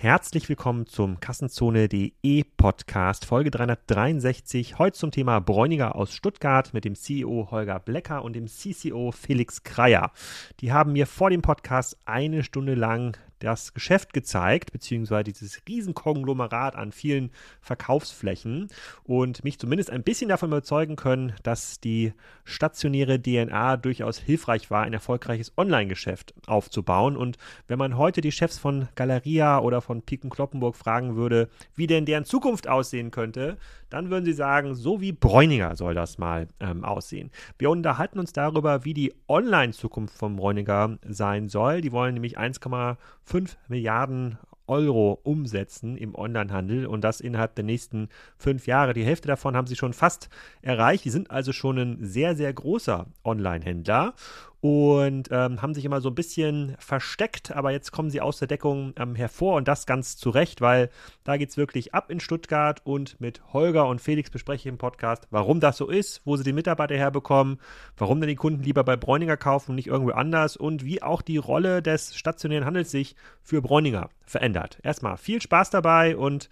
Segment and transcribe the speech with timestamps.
[0.00, 4.78] Herzlich willkommen zum Kassenzone.de Podcast, Folge 363.
[4.78, 9.64] Heute zum Thema Bräuniger aus Stuttgart mit dem CEO Holger Blecker und dem CCO Felix
[9.64, 10.12] Kreier.
[10.60, 16.76] Die haben mir vor dem Podcast eine Stunde lang das Geschäft gezeigt, beziehungsweise dieses Riesenkonglomerat
[16.76, 17.30] an vielen
[17.60, 18.68] Verkaufsflächen
[19.04, 22.12] und mich zumindest ein bisschen davon überzeugen können, dass die
[22.44, 27.16] stationäre DNA durchaus hilfreich war, ein erfolgreiches Online-Geschäft aufzubauen.
[27.16, 31.86] Und wenn man heute die Chefs von Galeria oder von Piken Kloppenburg fragen würde, wie
[31.86, 33.56] denn deren Zukunft aussehen könnte,
[33.90, 37.30] dann würden sie sagen, so wie Bräuniger soll das mal ähm, aussehen.
[37.58, 41.80] Wir unterhalten uns darüber, wie die Online-Zukunft von Bräuniger sein soll.
[41.80, 44.38] Die wollen nämlich 1,5 Milliarden
[44.68, 48.92] Euro umsetzen im Onlinehandel und das innerhalb der nächsten fünf Jahre.
[48.92, 50.28] Die Hälfte davon haben sie schon fast
[50.62, 51.04] erreicht.
[51.04, 54.14] Die sind also schon ein sehr, sehr großer Online-Händler
[54.60, 58.48] und ähm, haben sich immer so ein bisschen versteckt, aber jetzt kommen sie aus der
[58.48, 60.90] Deckung ähm, hervor und das ganz zu Recht, weil
[61.22, 64.78] da geht es wirklich ab in Stuttgart und mit Holger und Felix bespreche ich im
[64.78, 67.58] Podcast, warum das so ist, wo sie die Mitarbeiter herbekommen,
[67.96, 71.22] warum denn die Kunden lieber bei Bräuninger kaufen und nicht irgendwo anders und wie auch
[71.22, 74.78] die Rolle des stationären Handels sich für Bräuninger verändert.
[74.82, 76.50] Erstmal viel Spaß dabei und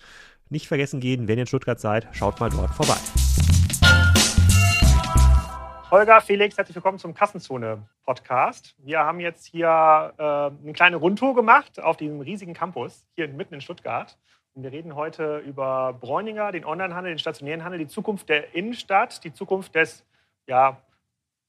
[0.49, 2.97] nicht vergessen gehen, wenn ihr in Stuttgart seid, schaut mal dort vorbei.
[5.89, 8.75] Holger, Felix, herzlich willkommen zum Kassenzone-Podcast.
[8.79, 13.55] Wir haben jetzt hier äh, eine kleine Rundtour gemacht auf diesem riesigen Campus hier mitten
[13.55, 14.19] in Stuttgart.
[14.55, 19.23] Und wir reden heute über Bräuninger, den Onlinehandel, den stationären Handel, die Zukunft der Innenstadt,
[19.23, 20.05] die Zukunft des
[20.49, 20.77] ja,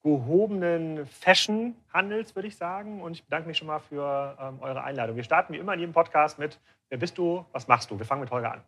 [0.03, 3.02] gehobenen Fashion-Handels, würde ich sagen.
[3.02, 5.15] Und ich bedanke mich schon mal für ähm, eure Einladung.
[5.15, 7.43] Wir starten wie immer in jedem Podcast mit Wer bist du?
[7.53, 7.97] Was machst du?
[7.97, 8.61] Wir fangen mit Holger an.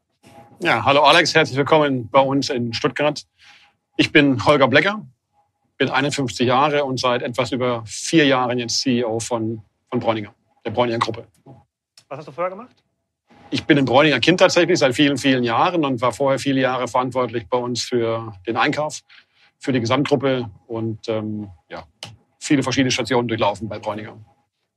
[0.61, 3.23] Ja, hallo Alex, herzlich willkommen bei uns in Stuttgart.
[3.97, 5.05] Ich bin Holger Blecker,
[5.79, 10.71] bin 51 Jahre und seit etwas über vier Jahren jetzt CEO von, von Bräuninger, der
[10.71, 11.25] Bräuninger Gruppe.
[12.09, 12.83] Was hast du vorher gemacht?
[13.49, 16.87] Ich bin ein Bräuninger Kind tatsächlich seit vielen, vielen Jahren und war vorher viele Jahre
[16.87, 18.99] verantwortlich bei uns für den Einkauf,
[19.57, 21.83] für die Gesamtgruppe und ähm, ja,
[22.39, 24.17] viele verschiedene Stationen durchlaufen bei Bräuninger.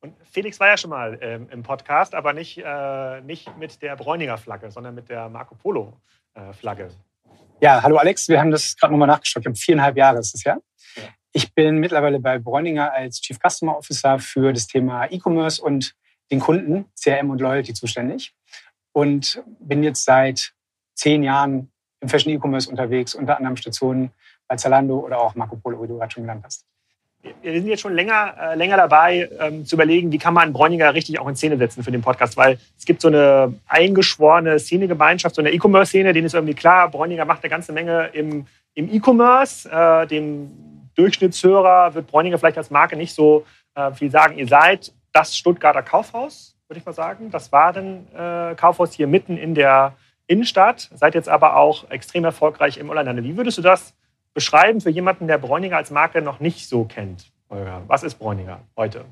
[0.00, 3.96] Und Felix war ja schon mal ähm, im Podcast, aber nicht, äh, nicht mit der
[3.96, 5.94] Bräuninger Flagge, sondern mit der Marco Polo
[6.34, 6.90] äh, Flagge.
[7.60, 9.42] Ja, hallo Alex, wir haben das gerade nochmal nachgeschaut.
[9.42, 10.56] Ich habe viereinhalb Jahre ist das ja.
[11.34, 15.94] Ich bin mittlerweile bei Bräuninger als Chief Customer Officer für das Thema E-Commerce und
[16.30, 18.34] den Kunden, CRM und Loyalty zuständig.
[18.92, 20.52] Und bin jetzt seit
[20.94, 21.70] zehn Jahren
[22.00, 24.10] im Fashion E-Commerce unterwegs, unter anderem Stationen
[24.46, 26.66] bei Zalando oder auch Marco Polo, wie du gerade schon genannt hast.
[27.40, 30.92] Wir sind jetzt schon länger, äh, länger dabei, ähm, zu überlegen, wie kann man Bräuninger
[30.92, 35.36] richtig auch in Szene setzen für den Podcast, weil es gibt so eine eingeschworene Szenegemeinschaft,
[35.36, 39.70] so eine E-Commerce-Szene, denen ist irgendwie klar, Bräuninger macht eine ganze Menge im, im E-Commerce,
[39.70, 40.50] äh, dem
[40.94, 43.44] Durchschnittshörer wird Bräuninger vielleicht als Marke nicht so
[43.74, 44.38] äh, viel sagen.
[44.38, 47.30] Ihr seid das Stuttgarter Kaufhaus, würde ich mal sagen.
[47.30, 52.24] Das war ein äh, Kaufhaus hier mitten in der Innenstadt, seid jetzt aber auch extrem
[52.24, 53.24] erfolgreich im Onlinehandel.
[53.24, 53.94] Wie würdest du das
[54.34, 57.30] beschreiben für jemanden, der Bräuninger als Marke noch nicht so kennt?
[57.86, 59.04] Was ist Bräuninger heute?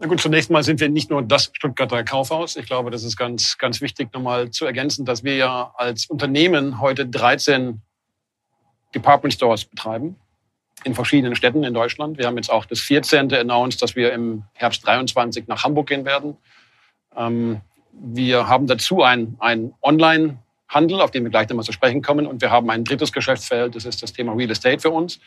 [0.00, 2.56] Na gut, zunächst mal sind wir nicht nur das Stuttgarter Kaufhaus.
[2.56, 6.80] Ich glaube, das ist ganz, ganz wichtig, nochmal zu ergänzen, dass wir ja als Unternehmen
[6.80, 7.80] heute 13
[8.92, 10.16] Department Stores betreiben
[10.86, 12.16] in verschiedenen Städten in Deutschland.
[12.16, 13.34] Wir haben jetzt auch das 14.
[13.34, 16.36] announced, dass wir im Herbst 23 nach Hamburg gehen werden.
[17.16, 17.60] Ähm,
[17.92, 20.38] wir haben dazu ein, ein Online-
[20.68, 22.26] Handel, auf den wir gleich nochmal zu sprechen kommen.
[22.26, 25.20] Und wir haben ein drittes Geschäftsfeld, das ist das Thema Real Estate für uns.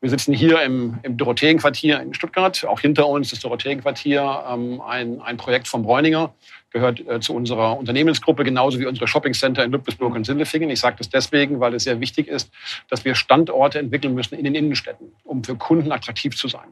[0.00, 2.64] Wir sitzen hier im, im Dorotheenquartier in Stuttgart.
[2.66, 6.34] Auch hinter uns das Dorotheenquartier, ähm, ein, ein Projekt von Bräuninger
[6.72, 10.70] gehört äh, zu unserer Unternehmensgruppe, genauso wie unsere Shoppingcenter in Ludwigsburg und Sindelfingen.
[10.70, 12.50] Ich sage das deswegen, weil es sehr wichtig ist,
[12.88, 16.68] dass wir Standorte entwickeln müssen in den Innenstädten, um für Kunden attraktiv zu sein.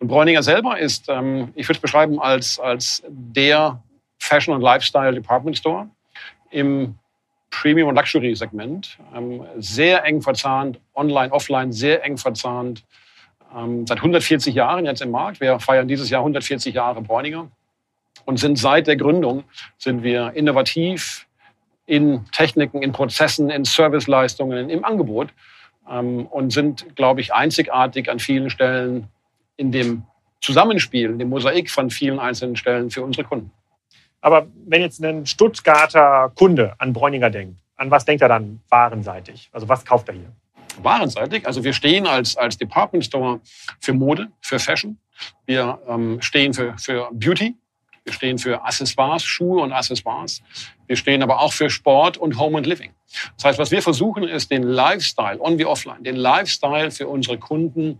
[0.00, 3.82] Und Bräuninger selber ist, ähm, ich würde es beschreiben als, als der
[4.18, 5.88] Fashion- und Lifestyle Department Store
[6.50, 6.96] im
[7.50, 8.98] Premium- und Luxury-Segment.
[9.14, 12.84] Ähm, sehr eng verzahnt, online, offline, sehr eng verzahnt.
[13.56, 15.40] Ähm, seit 140 Jahren jetzt im Markt.
[15.40, 17.48] Wir feiern dieses Jahr 140 Jahre Bräuninger
[18.26, 19.44] und sind seit der Gründung
[19.78, 21.26] sind wir innovativ
[21.86, 25.28] in Techniken, in Prozessen, in Serviceleistungen, im Angebot
[25.90, 29.08] ähm, und sind, glaube ich, einzigartig an vielen Stellen
[29.56, 30.02] in dem
[30.40, 33.50] Zusammenspiel, in dem Mosaik von vielen einzelnen Stellen für unsere Kunden.
[34.20, 39.48] Aber wenn jetzt ein Stuttgarter Kunde an Bräuninger denkt, an was denkt er dann warenseitig?
[39.52, 40.32] Also was kauft er hier?
[40.82, 43.40] Warenseitig, also wir stehen als, als Department Store
[43.80, 44.98] für Mode, für Fashion.
[45.46, 47.54] Wir ähm, stehen für, für Beauty,
[48.06, 50.40] wir stehen für Accessoires, Schuhe und Accessoires.
[50.86, 52.92] Wir stehen aber auch für Sport und Home and Living.
[53.36, 57.36] Das heißt, was wir versuchen, ist den Lifestyle, on wie offline, den Lifestyle für unsere
[57.36, 57.98] Kunden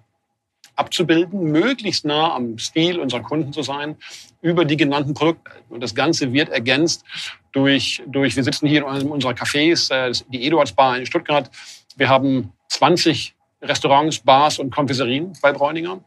[0.77, 3.97] abzubilden, möglichst nah am Stil unserer Kunden zu sein,
[4.43, 5.51] über die genannten Produkte.
[5.71, 7.05] Und das Ganze wird ergänzt
[7.51, 11.51] durch, durch wir sitzen hier in einem unserer Cafés, äh, die Eduards Bar in Stuttgart.
[11.97, 15.99] Wir haben 20 Restaurants, Bars und Konfiserien bei Bräuninger,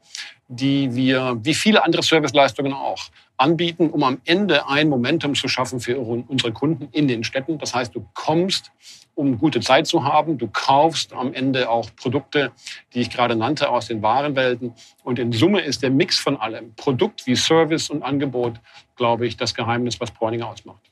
[0.48, 3.10] die wir, wie viele andere Serviceleistungen auch,
[3.40, 7.58] anbieten, um am Ende ein Momentum zu schaffen für unsere Kunden in den Städten.
[7.58, 8.72] Das heißt, du kommst,
[9.16, 10.38] um gute Zeit zu haben.
[10.38, 12.52] Du kaufst am Ende auch Produkte,
[12.94, 14.74] die ich gerade nannte, aus den Warenwelten.
[15.04, 18.60] Und in Summe ist der Mix von allem, Produkt wie Service und Angebot,
[18.96, 20.90] glaube ich, das Geheimnis, was Bräuninger ausmacht.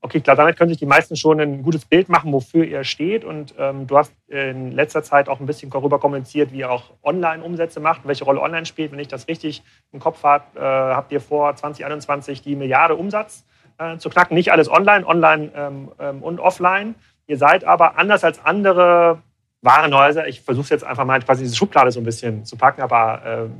[0.00, 3.24] Okay, klar, damit können sich die meisten schon ein gutes Bild machen, wofür ihr steht.
[3.24, 6.92] Und ähm, du hast in letzter Zeit auch ein bisschen darüber kommuniziert, wie ihr auch
[7.02, 8.92] Online-Umsätze macht, welche Rolle Online spielt.
[8.92, 13.44] Wenn ich das richtig im Kopf habe, äh, habt ihr vor 2021 die Milliarde Umsatz
[13.78, 14.36] äh, zu knacken.
[14.36, 16.94] Nicht alles online, online ähm, ähm, und offline.
[17.26, 19.20] Ihr seid aber anders als andere
[19.60, 23.50] Warenhäuser, ich versuche jetzt einfach mal quasi diese Schublade so ein bisschen zu packen, aber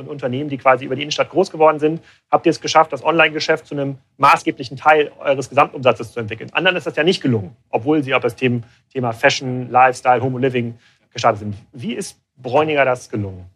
[0.00, 3.66] Unternehmen, die quasi über die Innenstadt groß geworden sind, habt ihr es geschafft, das Online-Geschäft
[3.66, 6.50] zu einem maßgeblichen Teil eures Gesamtumsatzes zu entwickeln.
[6.52, 10.76] Anderen ist das ja nicht gelungen, obwohl sie auf das Thema Fashion, Lifestyle, Home Living
[11.12, 11.54] gestartet sind.
[11.72, 13.48] Wie ist Bräuniger das gelungen?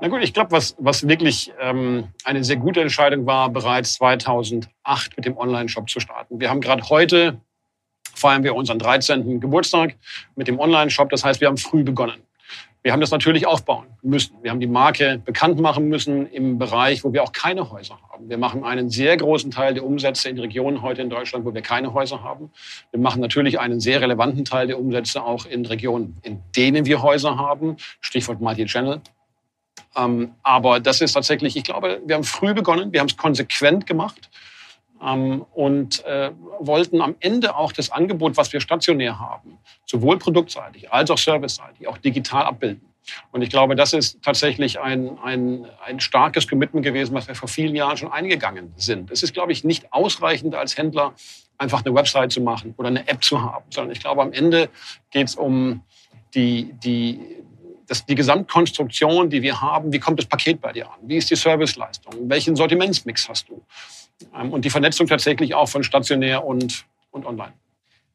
[0.00, 5.16] Na gut, ich glaube, was, was wirklich ähm, eine sehr gute Entscheidung war, bereits 2008
[5.16, 6.40] mit dem Online-Shop zu starten.
[6.40, 7.40] Wir haben gerade heute
[8.18, 9.40] feiern wir unseren 13.
[9.40, 9.96] Geburtstag
[10.36, 11.10] mit dem Online-Shop.
[11.10, 12.20] Das heißt, wir haben früh begonnen.
[12.82, 14.36] Wir haben das natürlich aufbauen müssen.
[14.40, 18.28] Wir haben die Marke bekannt machen müssen im Bereich, wo wir auch keine Häuser haben.
[18.28, 21.60] Wir machen einen sehr großen Teil der Umsätze in Regionen heute in Deutschland, wo wir
[21.60, 22.50] keine Häuser haben.
[22.92, 27.02] Wir machen natürlich einen sehr relevanten Teil der Umsätze auch in Regionen, in denen wir
[27.02, 27.76] Häuser haben.
[28.00, 29.00] Stichwort Multi-Channel.
[29.96, 33.86] Ähm, aber das ist tatsächlich, ich glaube, wir haben früh begonnen, wir haben es konsequent
[33.86, 34.30] gemacht
[35.00, 41.10] und äh, wollten am Ende auch das Angebot, was wir stationär haben, sowohl produktseitig als
[41.10, 42.88] auch serviceseitig, auch digital abbilden.
[43.32, 47.48] Und ich glaube, das ist tatsächlich ein, ein, ein starkes Commitment gewesen, was wir vor
[47.48, 49.10] vielen Jahren schon eingegangen sind.
[49.10, 51.14] Es ist, glaube ich, nicht ausreichend als Händler
[51.56, 54.68] einfach eine Website zu machen oder eine App zu haben, sondern ich glaube, am Ende
[55.10, 55.82] geht es um
[56.34, 57.20] die, die,
[57.86, 59.92] das, die Gesamtkonstruktion, die wir haben.
[59.92, 60.98] Wie kommt das Paket bei dir an?
[61.02, 62.28] Wie ist die Serviceleistung?
[62.28, 63.62] Welchen Sortimentsmix hast du?
[64.34, 67.52] Ähm, und die Vernetzung tatsächlich auch von stationär und, und online.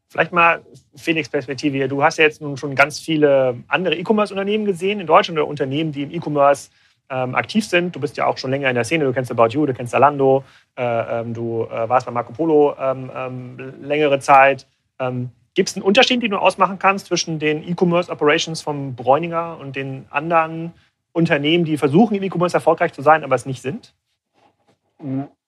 [0.09, 0.63] Vielleicht mal
[0.95, 1.87] Felix Perspektive hier.
[1.87, 5.91] Du hast ja jetzt nun schon ganz viele andere E-Commerce-Unternehmen gesehen in Deutschland oder Unternehmen,
[5.91, 6.69] die im E-Commerce
[7.09, 7.95] ähm, aktiv sind.
[7.95, 9.05] Du bist ja auch schon länger in der Szene.
[9.05, 10.43] Du kennst About You, du kennst Zalando,
[10.77, 14.67] äh, ähm, du äh, warst bei Marco Polo ähm, ähm längere Zeit.
[14.99, 19.57] Ähm, Gibt es einen Unterschied, den du ausmachen kannst zwischen den E-Commerce Operations vom Bräuninger
[19.59, 20.73] und den anderen
[21.11, 23.93] Unternehmen, die versuchen, im E-Commerce erfolgreich zu sein, aber es nicht sind?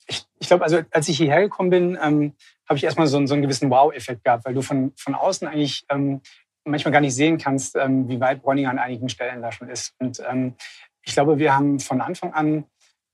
[0.07, 2.33] Ich, ich glaube, also als ich hierher gekommen bin, ähm,
[2.67, 5.85] habe ich erstmal so, so einen gewissen Wow-Effekt gehabt, weil du von, von außen eigentlich
[5.89, 6.21] ähm,
[6.63, 9.93] manchmal gar nicht sehen kannst, ähm, wie weit Bräuninger an einigen Stellen da schon ist.
[9.99, 10.55] Und ähm,
[11.03, 12.65] ich glaube, wir haben von Anfang an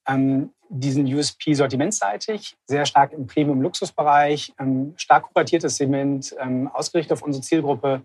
[0.08, 7.24] ähm, diesen USP sortimentseitig, sehr stark im Premium-Luxusbereich, ähm, stark kuratiertes Segment, ähm, ausgerichtet auf
[7.24, 8.04] unsere Zielgruppe,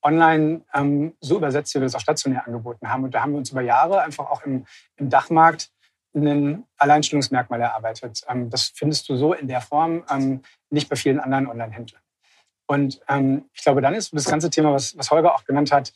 [0.00, 3.04] online ähm, so übersetzt, wie wir das auch stationär angeboten haben.
[3.04, 4.66] Und da haben wir uns über Jahre einfach auch im,
[4.96, 5.70] im Dachmarkt
[6.14, 8.22] ein Alleinstellungsmerkmal erarbeitet.
[8.28, 12.02] Ähm, das findest du so in der Form ähm, nicht bei vielen anderen Online-Händlern.
[12.66, 15.92] Und ähm, ich glaube, dann ist das ganze Thema, was, Holger auch genannt hat,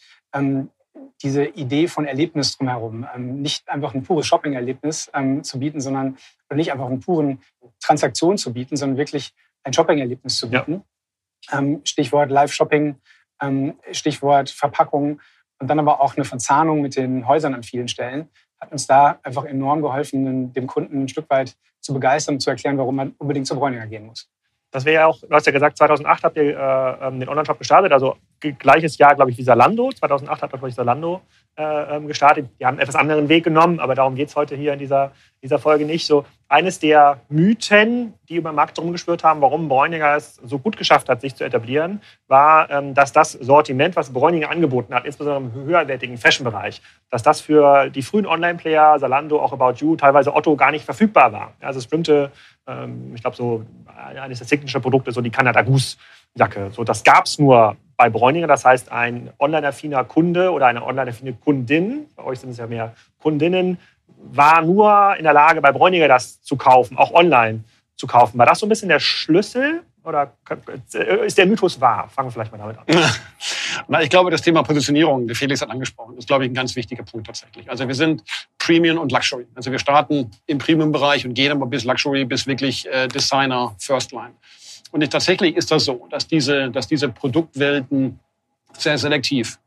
[1.22, 3.06] diese Idee von Erlebnis drumherum.
[3.16, 5.10] nicht einfach ein pures Shopping-Erlebnis
[5.42, 6.18] zu bieten, sondern
[6.48, 7.40] oder nicht einfach einen puren
[7.80, 9.32] Transaktion zu bieten, sondern wirklich
[9.64, 10.84] ein Shopping-Erlebnis zu bieten.
[11.50, 11.62] Ja.
[11.84, 12.96] Stichwort Live-Shopping,
[13.92, 15.20] Stichwort Verpackung
[15.58, 18.28] und dann aber auch eine Verzahnung mit den Häusern an vielen Stellen,
[18.60, 22.50] hat uns da einfach enorm geholfen, dem Kunden ein Stück weit zu begeistern und zu
[22.50, 24.28] erklären, warum man unbedingt zur Bräuninger gehen muss.
[24.70, 27.58] Das wäre ja auch, du hast ja gesagt, 2008 habt ihr äh, ähm, den Online-Shop
[27.58, 29.90] gestartet, also gleiches Jahr, glaube ich, wie Salando.
[29.90, 31.22] 2008 hat, glaube ich, Salando
[31.58, 32.48] äh, ähm, gestartet.
[32.60, 35.10] Die haben einen etwas anderen Weg genommen, aber darum geht es heute hier in dieser,
[35.42, 36.06] dieser Folge nicht.
[36.06, 40.76] So eines der Mythen, die über den Markt rumgeschwört haben, warum Bräuninger es so gut
[40.76, 45.42] geschafft hat, sich zu etablieren, war, ähm, dass das Sortiment, was Bräuninger angeboten hat, insbesondere
[45.42, 50.54] im höherwertigen Fashion-Bereich, dass das für die frühen Online-Player, Salando, auch About You, teilweise Otto
[50.54, 51.54] gar nicht verfügbar war.
[51.60, 52.30] Also es bestimmte,
[52.68, 53.64] ähm, ich glaube, so
[53.96, 56.70] eines der Signature-Produkte, so die Canada Goose-Jacke.
[56.70, 58.46] So, das gab es nur bei Bräuninger.
[58.46, 62.94] Das heißt, ein online-affiner Kunde oder eine online-affine Kundin, bei euch sind es ja mehr
[63.20, 63.76] Kundinnen,
[64.06, 67.64] war nur in der Lage, bei Bräuninger das zu kaufen, auch online
[67.96, 68.38] zu kaufen.
[68.38, 70.32] War das so ein bisschen der Schlüssel oder
[71.26, 72.08] ist der Mythos wahr?
[72.08, 72.84] Fangen wir vielleicht mal damit an.
[73.88, 76.74] Na, ich glaube, das Thema Positionierung, der Felix hat angesprochen, ist, glaube ich, ein ganz
[76.76, 77.68] wichtiger Punkt tatsächlich.
[77.68, 78.22] Also wir sind
[78.58, 79.46] Premium und Luxury.
[79.54, 84.12] Also wir starten im Premium-Bereich und gehen aber bis Luxury, bis wirklich äh, Designer, First
[84.12, 84.34] Line.
[84.92, 88.18] Und ich, tatsächlich ist das so, dass diese, dass diese Produktwelten
[88.72, 89.58] sehr selektiv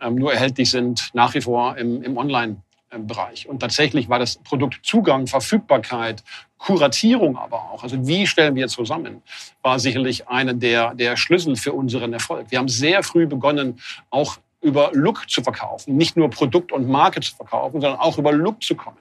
[0.00, 2.56] ähm, nur erhältlich sind, nach wie vor im, im Online
[2.98, 3.48] Bereich.
[3.48, 6.22] Und tatsächlich war das Produktzugang, Verfügbarkeit,
[6.56, 9.22] Kuratierung aber auch, also wie stellen wir zusammen,
[9.62, 12.50] war sicherlich einer der, der Schlüssel für unseren Erfolg.
[12.50, 13.80] Wir haben sehr früh begonnen,
[14.10, 18.32] auch über Look zu verkaufen, nicht nur Produkt und Marke zu verkaufen, sondern auch über
[18.32, 18.98] Look zu kommen.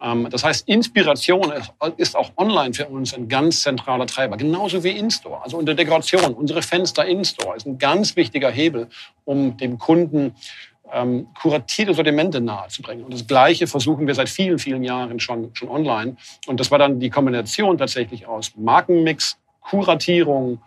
[0.00, 1.52] Ähm, das heißt, Inspiration
[1.96, 5.42] ist auch online für uns ein ganz zentraler Treiber, genauso wie In-Store.
[5.42, 8.88] Also unsere Dekoration, unsere Fenster In-Store ist ein ganz wichtiger Hebel,
[9.24, 10.34] um dem Kunden
[10.92, 13.04] ähm, kuratierte Sortimente nahezubringen.
[13.04, 16.16] Und das Gleiche versuchen wir seit vielen, vielen Jahren schon, schon online.
[16.46, 20.62] Und das war dann die Kombination tatsächlich aus Markenmix, Kuratierung,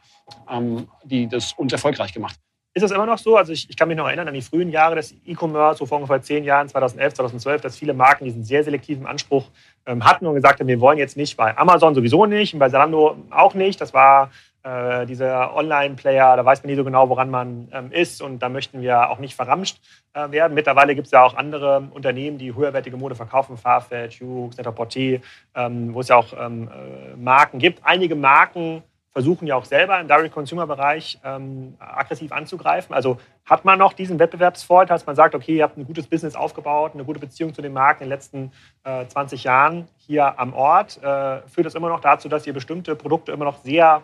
[0.50, 2.51] ähm, die das uns erfolgreich gemacht hat.
[2.74, 3.36] Ist das immer noch so?
[3.36, 5.98] Also ich, ich kann mich noch erinnern an die frühen Jahre des E-Commerce, so vor
[5.98, 9.50] ungefähr zehn Jahren, 2011, 2012, dass viele Marken diesen sehr selektiven Anspruch
[9.86, 12.70] ähm, hatten und gesagt haben, wir wollen jetzt nicht bei Amazon sowieso nicht und bei
[12.70, 13.82] Zalando auch nicht.
[13.82, 14.32] Das war
[14.64, 18.48] äh, dieser Online-Player, da weiß man nie so genau, woran man ähm, ist und da
[18.48, 19.80] möchten wir auch nicht verramscht
[20.14, 20.54] äh, werden.
[20.54, 25.20] Mittlerweile gibt es ja auch andere Unternehmen, die höherwertige Mode verkaufen, Farfetch, Hughes, Net-a-Porter,
[25.56, 27.80] ähm, wo es ja auch ähm, äh, Marken gibt.
[27.84, 32.96] Einige Marken versuchen ja auch selber im Direct-Consumer-Bereich ähm, aggressiv anzugreifen.
[32.96, 36.36] Also hat man noch diesen Wettbewerbsvorteil, dass man sagt, okay, ihr habt ein gutes Business
[36.36, 38.52] aufgebaut, eine gute Beziehung zu den Marken in den letzten
[38.84, 40.98] äh, 20 Jahren hier am Ort.
[41.04, 44.02] Äh, führt das immer noch dazu, dass ihr bestimmte Produkte immer noch sehr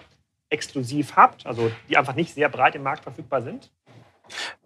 [0.50, 3.72] exklusiv habt, also die einfach nicht sehr breit im Markt verfügbar sind?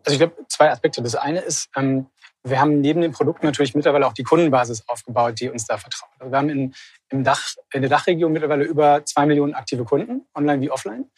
[0.03, 1.03] Also ich glaube, zwei Aspekte.
[1.03, 2.07] Das eine ist, ähm,
[2.43, 6.09] wir haben neben den Produkten natürlich mittlerweile auch die Kundenbasis aufgebaut, die uns da vertraut.
[6.17, 6.73] Also wir haben in,
[7.11, 11.09] im Dach, in der Dachregion mittlerweile über zwei Millionen aktive Kunden, online wie offline,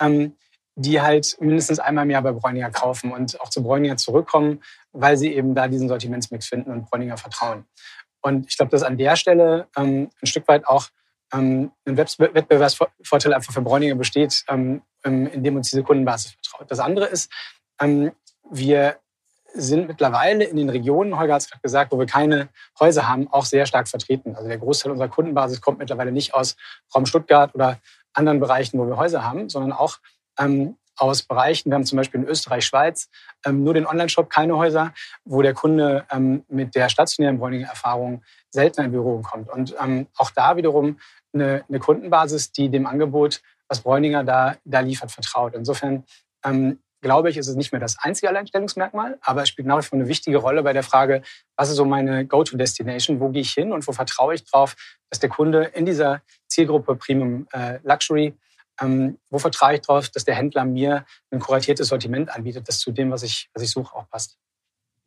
[0.00, 0.36] ähm,
[0.74, 5.16] die halt mindestens einmal im Jahr bei Bräuninger kaufen und auch zu Bräuninger zurückkommen, weil
[5.16, 7.66] sie eben da diesen Sortimentsmix finden und Bräuninger vertrauen.
[8.22, 10.88] Und ich glaube, dass an der Stelle ähm, ein Stück weit auch
[11.32, 16.70] ähm, ein Wettbewerbsvorteil einfach für Bräuninger besteht, ähm, indem uns diese Kundenbasis vertraut.
[16.70, 17.30] Das andere ist,
[17.80, 18.12] ähm,
[18.50, 18.98] wir
[19.54, 22.48] sind mittlerweile in den Regionen, Holger hat es gerade gesagt, wo wir keine
[22.80, 24.34] Häuser haben, auch sehr stark vertreten.
[24.34, 26.56] Also der Großteil unserer Kundenbasis kommt mittlerweile nicht aus
[26.94, 27.78] Raum Stuttgart oder
[28.14, 29.98] anderen Bereichen, wo wir Häuser haben, sondern auch
[30.38, 33.08] ähm, aus Bereichen, wir haben zum Beispiel in Österreich, Schweiz,
[33.44, 34.92] ähm, nur den Online-Shop, keine Häuser,
[35.24, 39.50] wo der Kunde ähm, mit der stationären Bräuninger-Erfahrung seltener in Berührung kommt.
[39.50, 40.98] Und ähm, auch da wiederum
[41.32, 45.54] eine, eine, Kundenbasis, die dem Angebot, was Bräuninger da, da liefert, vertraut.
[45.54, 46.04] Insofern
[46.44, 49.82] ähm, glaube ich, ist es nicht mehr das einzige Alleinstellungsmerkmal, aber es spielt nach wie
[49.82, 51.22] vor eine wichtige Rolle bei der Frage,
[51.56, 54.76] was ist so meine Go-to-Destination, wo gehe ich hin und wo vertraue ich drauf,
[55.10, 58.34] dass der Kunde in dieser Zielgruppe Premium äh, Luxury,
[58.80, 62.92] ähm, wo vertraue ich drauf, dass der Händler mir ein kuratiertes Sortiment anbietet, das zu
[62.92, 64.38] dem, was ich, was ich suche, auch passt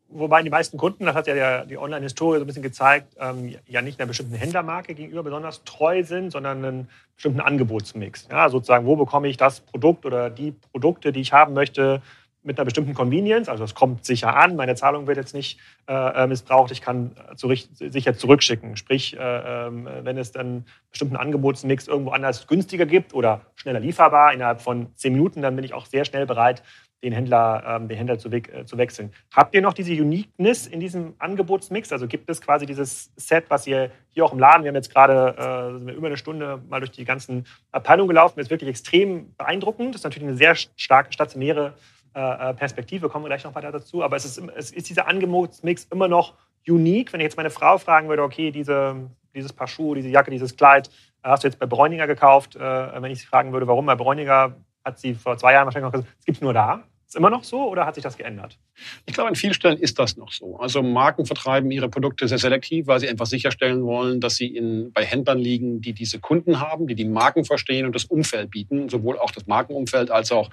[0.09, 3.81] wobei die meisten Kunden, das hat ja die Online-Historie so ein bisschen gezeigt, ähm, ja
[3.81, 8.27] nicht einer bestimmten Händlermarke gegenüber besonders treu sind, sondern einen bestimmten Angebotsmix.
[8.29, 12.01] Ja, sozusagen, wo bekomme ich das Produkt oder die Produkte, die ich haben möchte,
[12.45, 15.93] mit einer bestimmten Convenience, also es kommt sicher an, meine Zahlung wird jetzt nicht äh,
[15.93, 18.77] äh missbraucht, ich kann sicher zurückschicken.
[18.77, 19.19] Sprich, äh,
[19.67, 24.61] ähm, wenn es dann einen bestimmten Angebotsmix irgendwo anders günstiger gibt oder schneller lieferbar innerhalb
[24.61, 26.61] von zehn Minuten, dann bin ich auch sehr schnell bereit,
[27.05, 29.13] den Händler, ähm, den Händler zu, äh, zu, wechseln.
[29.33, 31.91] Habt ihr noch diese Uniqueness in diesem Angebotsmix?
[31.91, 34.91] Also gibt es quasi dieses Set, was ihr hier auch im Laden, wir haben jetzt
[34.91, 39.93] gerade äh, über eine Stunde mal durch die ganzen Abteilungen gelaufen, ist wirklich extrem beeindruckend.
[39.93, 41.75] Das ist natürlich eine sehr starke stationäre
[42.15, 44.03] äh, äh, Perspektive, kommen wir gleich noch weiter dazu.
[44.03, 46.33] Aber es ist, es ist dieser Angebotsmix immer noch
[46.67, 47.13] unique.
[47.13, 50.55] Wenn ich jetzt meine Frau fragen würde, okay, diese, dieses Paar Schuhe, diese Jacke, dieses
[50.55, 50.89] Kleid,
[51.21, 52.55] äh, hast du jetzt bei Bräuninger gekauft?
[52.55, 55.91] Äh, wenn ich sie fragen würde, warum bei Bräuninger, hat sie vor zwei Jahren wahrscheinlich
[55.91, 56.83] noch gesagt, es gibt nur da.
[57.15, 58.57] Ist immer noch so oder hat sich das geändert?
[59.05, 60.57] Ich glaube, an vielen Stellen ist das noch so.
[60.57, 64.91] Also Marken vertreiben ihre Produkte sehr selektiv, weil sie einfach sicherstellen wollen, dass sie in,
[64.91, 68.89] bei Händlern liegen, die diese Kunden haben, die die Marken verstehen und das Umfeld bieten,
[68.89, 70.49] sowohl auch das Markenumfeld als auch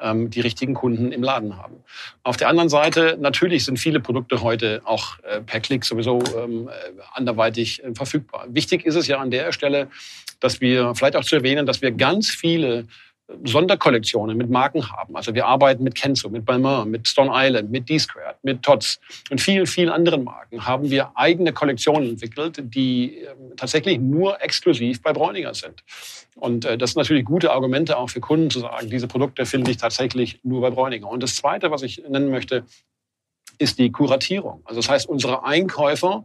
[0.00, 1.74] ähm, die richtigen Kunden im Laden haben.
[2.22, 6.68] Auf der anderen Seite, natürlich sind viele Produkte heute auch äh, per Klick sowieso ähm,
[6.68, 6.72] äh,
[7.12, 8.46] anderweitig äh, verfügbar.
[8.48, 9.88] Wichtig ist es ja an der Stelle,
[10.40, 12.86] dass wir vielleicht auch zu erwähnen, dass wir ganz viele
[13.44, 15.14] Sonderkollektionen mit Marken haben.
[15.14, 19.40] Also wir arbeiten mit Kenzo, mit Balmain, mit Stone Island, mit D-Squared, mit Tots und
[19.40, 25.12] vielen, vielen anderen Marken haben wir eigene Kollektionen entwickelt, die ähm, tatsächlich nur exklusiv bei
[25.12, 25.84] Bräuninger sind.
[26.36, 29.70] Und äh, das sind natürlich gute Argumente auch für Kunden zu sagen, diese Produkte finde
[29.70, 31.08] ich tatsächlich nur bei Bräuninger.
[31.08, 32.64] Und das Zweite, was ich nennen möchte,
[33.58, 34.62] ist die Kuratierung.
[34.64, 36.24] Also das heißt, unsere Einkäufer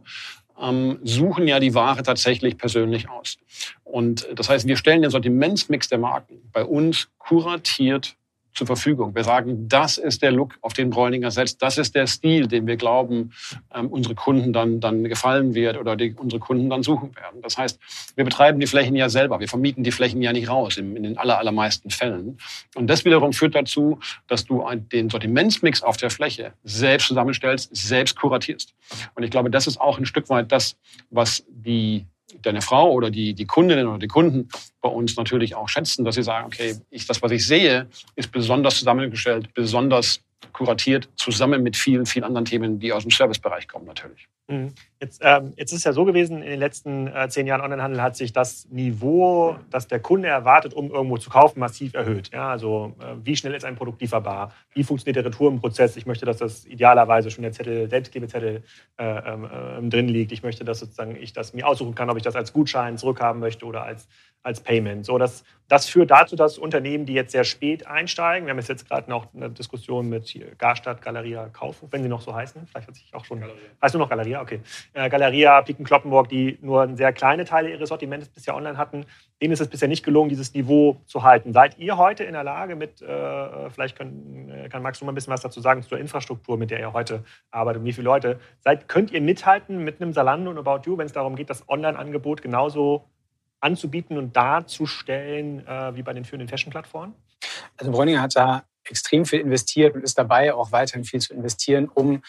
[0.60, 3.38] ähm, suchen ja die Ware tatsächlich persönlich aus.
[3.82, 8.16] Und das heißt, wir stellen den Sortimentsmix der Marken bei uns kuratiert
[8.54, 9.14] zur Verfügung.
[9.14, 11.60] Wir sagen, das ist der Look, auf den Bräuninger setzt.
[11.60, 13.32] Das ist der Stil, den wir glauben,
[13.74, 17.42] ähm, unsere Kunden dann, dann gefallen wird oder die unsere Kunden dann suchen werden.
[17.42, 17.78] Das heißt,
[18.14, 19.40] wir betreiben die Flächen ja selber.
[19.40, 22.38] Wir vermieten die Flächen ja nicht raus in, in den aller, allermeisten Fällen.
[22.74, 28.16] Und das wiederum führt dazu, dass du den Sortimentsmix auf der Fläche selbst zusammenstellst, selbst
[28.16, 28.74] kuratierst.
[29.14, 30.76] Und ich glaube, das ist auch ein Stück weit das,
[31.10, 32.06] was die
[32.42, 34.48] deine Frau oder die, die Kundinnen oder die Kunden
[34.80, 38.32] bei uns natürlich auch schätzen, dass sie sagen, okay, ich, das, was ich sehe, ist
[38.32, 40.20] besonders zusammengestellt, besonders
[40.52, 44.28] kuratiert, zusammen mit vielen, vielen anderen Themen, die aus dem Servicebereich kommen natürlich.
[44.46, 44.74] Mhm.
[45.00, 48.02] Jetzt, ähm, jetzt ist es ja so gewesen, in den letzten äh, zehn Jahren Onlinehandel
[48.02, 52.30] hat sich das Niveau, das der Kunde erwartet, um irgendwo zu kaufen, massiv erhöht.
[52.32, 54.52] Ja, also äh, wie schnell ist ein Produkt lieferbar?
[54.74, 55.96] Wie funktioniert der Retourenprozess?
[55.96, 58.62] Ich möchte, dass das idealerweise schon der Zettel, Selbstgebezettel
[58.98, 60.32] äh, ähm, äh, drin liegt.
[60.32, 63.40] Ich möchte, dass sozusagen ich das mir aussuchen kann, ob ich das als Gutschein zurückhaben
[63.40, 64.08] möchte oder als
[64.44, 65.06] als Payment.
[65.06, 68.86] So, das, das führt dazu, dass Unternehmen, die jetzt sehr spät einsteigen, wir haben jetzt
[68.86, 72.94] gerade noch eine Diskussion mit Garstadt, Galeria, Kaufhof, wenn sie noch so heißen, vielleicht hat
[72.94, 73.62] sich auch schon, Galeria.
[73.80, 74.60] heißt nur noch Galeria, okay.
[74.92, 79.06] Äh, Galeria, Piken Kloppenburg, die nur sehr kleine Teile ihres Sortiments bisher online hatten,
[79.40, 81.52] denen ist es bisher nicht gelungen, dieses Niveau zu halten.
[81.52, 85.14] Seid ihr heute in der Lage mit, äh, vielleicht äh, kann Max noch mal ein
[85.14, 88.40] bisschen was dazu sagen zur Infrastruktur, mit der ihr heute arbeitet und wie viele Leute,
[88.60, 91.68] seid, könnt ihr mithalten mit einem Salando und About You, wenn es darum geht, das
[91.68, 93.04] Online-Angebot genauso
[93.60, 97.14] anzubieten und darzustellen wie bei den führenden Fashion-Plattformen?
[97.78, 101.88] Also Bräuninger hat da extrem viel investiert und ist dabei, auch weiterhin viel zu investieren,
[101.92, 102.22] um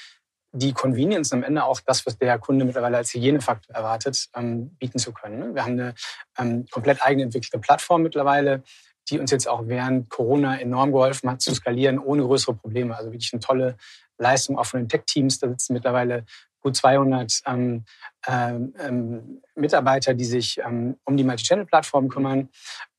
[0.55, 4.99] die Convenience am Ende auch das, was der Kunde mittlerweile als Hygienefaktor erwartet, ähm, bieten
[4.99, 5.39] zu können.
[5.39, 5.55] Ne?
[5.55, 5.93] Wir haben eine
[6.37, 8.63] ähm, komplett eigene entwickelte Plattform mittlerweile,
[9.09, 12.95] die uns jetzt auch während Corona enorm geholfen hat zu skalieren ohne größere Probleme.
[12.95, 13.77] Also wirklich eine tolle
[14.17, 15.39] Leistung auch von den Tech-Teams.
[15.39, 16.25] Da sitzen mittlerweile
[16.61, 17.85] gut 200 ähm,
[18.27, 22.49] ähm, ähm, Mitarbeiter, die sich ähm, um die Multi-Channel-Plattform kümmern.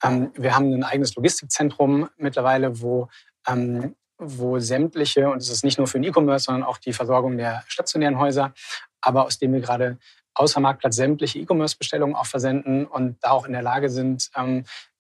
[0.04, 3.08] Ähm, wir haben ein eigenes Logistikzentrum mittlerweile, wo,
[3.48, 7.36] ähm, wo sämtliche, und es ist nicht nur für den E-Commerce, sondern auch die Versorgung
[7.36, 8.52] der stationären Häuser,
[9.00, 9.98] aber aus dem wir gerade
[10.34, 14.30] außer Marktplatz sämtliche E-Commerce-Bestellungen auch versenden und da auch in der Lage sind,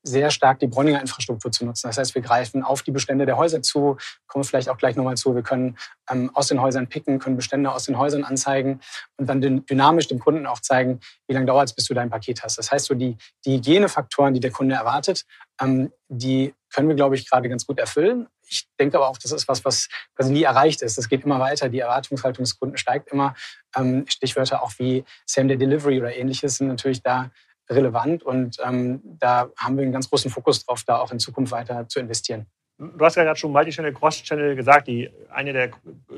[0.06, 1.88] sehr stark die Bräuninger Infrastruktur zu nutzen.
[1.88, 3.96] Das heißt, wir greifen auf die Bestände der Häuser zu,
[4.26, 5.34] kommen vielleicht auch gleich nochmal zu.
[5.34, 5.76] Wir können
[6.10, 8.80] ähm, aus den Häusern picken, können Bestände aus den Häusern anzeigen
[9.16, 12.42] und dann dynamisch dem Kunden auch zeigen, wie lange dauert es, bis du dein Paket
[12.42, 12.58] hast.
[12.58, 15.24] Das heißt, so die, die Hygienefaktoren, die der Kunde erwartet,
[15.60, 18.28] ähm, die können wir, glaube ich, gerade ganz gut erfüllen.
[18.48, 20.98] Ich denke aber auch, das ist was, was quasi nie erreicht ist.
[20.98, 21.68] Das geht immer weiter.
[21.68, 23.34] Die Erwartungshaltung des Kunden steigt immer.
[23.74, 27.30] Ähm, Stichwörter auch wie Same-Day Delivery oder ähnliches sind natürlich da
[27.68, 31.52] relevant und ähm, da haben wir einen ganz großen Fokus drauf, da auch in Zukunft
[31.52, 32.46] weiter zu investieren.
[32.78, 34.86] Du hast ja gerade schon Multichannel, Cross-Channel gesagt.
[34.86, 35.70] Die, eine der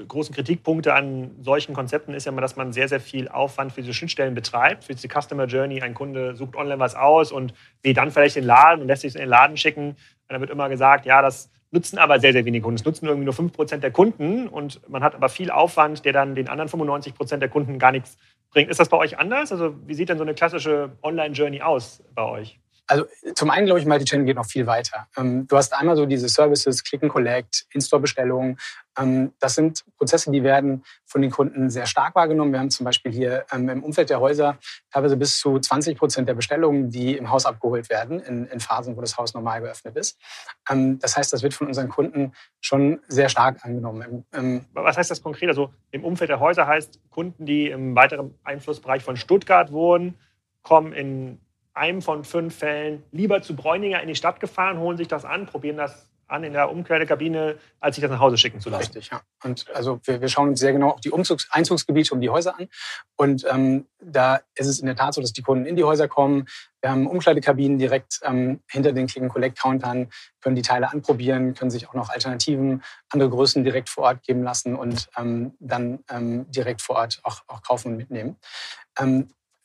[0.08, 3.80] großen Kritikpunkte an solchen Konzepten ist ja immer, dass man sehr, sehr viel Aufwand für
[3.80, 5.80] diese Schnittstellen betreibt, für diese Customer Journey.
[5.82, 9.14] Ein Kunde sucht online was aus und will dann vielleicht den Laden und lässt sich
[9.14, 9.90] in den Laden schicken.
[9.90, 12.80] Und dann wird immer gesagt, ja, das nutzen aber sehr, sehr wenige Kunden.
[12.80, 16.34] Es nutzen irgendwie nur 5% der Kunden und man hat aber viel Aufwand, der dann
[16.34, 18.16] den anderen 95% der Kunden gar nichts
[18.50, 18.70] bringt.
[18.70, 19.52] Ist das bei euch anders?
[19.52, 22.60] Also wie sieht denn so eine klassische Online-Journey aus bei euch?
[22.88, 25.06] Also zum einen glaube ich, Multi-Channel geht noch viel weiter.
[25.16, 28.58] Ähm, du hast einmal so diese Services, Click and Collect, In-Store-Bestellungen.
[28.98, 32.50] Ähm, das sind Prozesse, die werden von den Kunden sehr stark wahrgenommen.
[32.52, 34.58] Wir haben zum Beispiel hier ähm, im Umfeld der Häuser
[34.90, 38.96] teilweise bis zu 20 Prozent der Bestellungen, die im Haus abgeholt werden, in, in Phasen,
[38.96, 40.18] wo das Haus normal geöffnet ist.
[40.66, 44.24] Das heißt, das wird von unseren Kunden schon sehr stark angenommen.
[44.72, 45.48] Was heißt das konkret?
[45.48, 50.18] Also im Umfeld der Häuser heißt Kunden, die im weiteren Einflussbereich von Stuttgart wohnen,
[50.62, 51.40] kommen in
[51.78, 55.46] einem von fünf Fällen lieber zu Bräuninger in die Stadt gefahren, holen sich das an,
[55.46, 58.92] probieren das an in der Umkleidekabine, als sich das nach Hause schicken zu lassen.
[58.92, 59.22] Richtig, ja.
[59.42, 62.58] Und also wir, wir schauen uns sehr genau auch die Umzugs Einzugsgebiete um die Häuser
[62.58, 62.68] an.
[63.16, 66.06] Und ähm, da ist es in der Tat so, dass die Kunden in die Häuser
[66.06, 66.46] kommen.
[66.80, 70.10] Wir haben Umkleidekabinen direkt ähm, hinter den Click-and-Collect-Countern,
[70.40, 74.42] können die Teile anprobieren, können sich auch noch Alternativen, andere Größen direkt vor Ort geben
[74.42, 78.36] lassen und ähm, dann ähm, direkt vor Ort auch, auch kaufen und mitnehmen.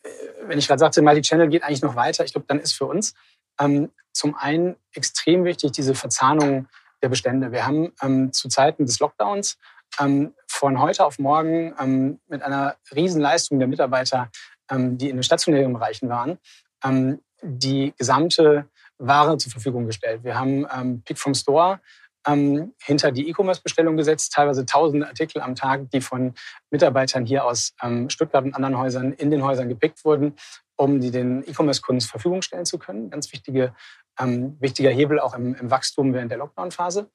[0.04, 0.12] Ähm,
[0.48, 3.14] wenn ich gerade sagte, Multi-Channel geht eigentlich noch weiter, ich glaube, dann ist für uns
[3.60, 6.68] ähm, zum einen extrem wichtig diese Verzahnung
[7.02, 7.52] der Bestände.
[7.52, 9.58] Wir haben ähm, zu Zeiten des Lockdowns
[10.00, 14.30] ähm, von heute auf morgen ähm, mit einer riesen Leistung der Mitarbeiter,
[14.70, 16.38] ähm, die in den stationären Bereichen waren,
[16.84, 20.24] ähm, die gesamte Ware zur Verfügung gestellt.
[20.24, 21.82] Wir haben Pick from Store
[22.28, 26.34] ähm, hinter die E-Commerce-Bestellung gesetzt, teilweise tausende Artikel am Tag, die von
[26.70, 30.36] Mitarbeitern hier aus ähm, Stuttgart und anderen Häusern in den Häusern gepickt wurden,
[30.76, 33.10] um die den E-Commerce-Kunden zur Verfügung stellen zu können.
[33.10, 33.76] Ganz wichtige,
[34.20, 37.10] ähm, wichtiger Hebel auch im, im Wachstum während der Lockdown-Phase.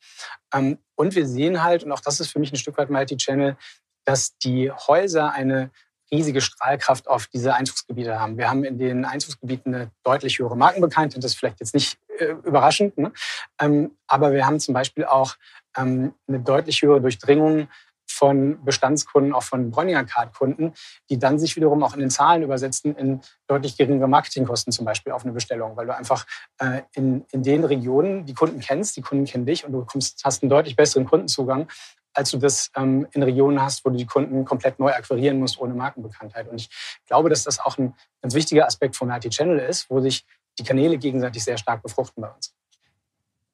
[0.54, 3.56] Ähm, und wir sehen halt, und auch das ist für mich ein Stück weit Multi-Channel,
[4.04, 5.70] dass die Häuser eine
[6.10, 8.38] riesige Strahlkraft auf diese Einzugsgebiete haben.
[8.38, 11.22] Wir haben in den Einzugsgebieten eine deutlich höhere Markenbekanntheit.
[11.22, 12.96] Das ist vielleicht jetzt nicht äh, überraschend.
[12.98, 13.12] Ne?
[13.60, 15.36] Ähm, aber wir haben zum Beispiel auch
[15.76, 17.68] ähm, eine deutlich höhere Durchdringung
[18.10, 20.72] von Bestandskunden, auch von Bräuninger Card-Kunden,
[21.10, 25.12] die dann sich wiederum auch in den Zahlen übersetzen in deutlich geringere Marketingkosten zum Beispiel
[25.12, 26.26] auf eine Bestellung, weil du einfach
[26.58, 30.24] äh, in, in den Regionen die Kunden kennst, die Kunden kennen dich und du kommst,
[30.24, 31.68] hast einen deutlich besseren Kundenzugang,
[32.18, 35.58] als du das ähm, in Regionen hast, wo du die Kunden komplett neu akquirieren musst
[35.60, 36.48] ohne Markenbekanntheit.
[36.48, 36.70] Und ich
[37.06, 40.26] glaube, dass das auch ein ganz wichtiger Aspekt vom IT-Channel ist, wo sich
[40.58, 42.54] die Kanäle gegenseitig sehr stark befruchten bei uns.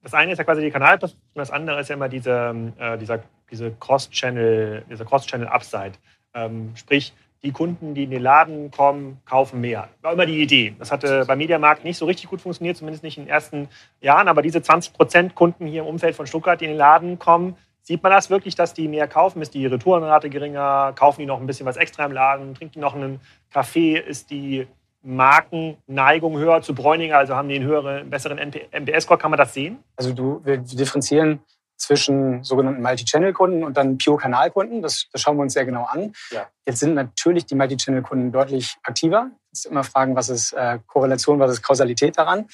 [0.02, 3.22] Das eine ist ja quasi die Kanalbefruchtung, das andere ist ja immer diese, äh, dieser
[3.50, 5.92] diese Cross-Channel, dieser Cross-Channel-Upside.
[6.34, 9.88] Ähm, sprich, die Kunden, die in den Laden kommen, kaufen mehr.
[10.00, 10.74] War immer die Idee.
[10.78, 13.68] Das hatte beim Mediamarkt nicht so richtig gut funktioniert, zumindest nicht in den ersten
[14.00, 14.28] Jahren.
[14.28, 17.56] Aber diese 20 Prozent Kunden hier im Umfeld von Stuttgart, die in den Laden kommen,
[17.84, 19.40] sieht man das wirklich, dass die mehr kaufen?
[19.40, 20.92] Ist die Retourenrate geringer?
[20.94, 22.54] Kaufen die noch ein bisschen was extra im Laden?
[22.54, 23.20] Trinken die noch einen
[23.52, 23.96] Kaffee?
[23.96, 24.66] Ist die
[25.02, 27.16] Markenneigung höher zu Bräuninger?
[27.16, 29.18] Also haben die einen höheren, besseren MPS-Score?
[29.18, 29.78] Kann man das sehen?
[29.96, 31.40] Also du, wir differenzieren
[31.76, 34.80] zwischen sogenannten Multi-Channel-Kunden und dann Pure-Kanal-Kunden.
[34.80, 36.12] Das, das, schauen wir uns sehr genau an.
[36.30, 36.46] Ja.
[36.66, 39.30] Jetzt sind natürlich die Multi-Channel-Kunden deutlich aktiver.
[39.52, 42.46] Jetzt immer fragen, was ist äh, Korrelation, was ist Kausalität daran.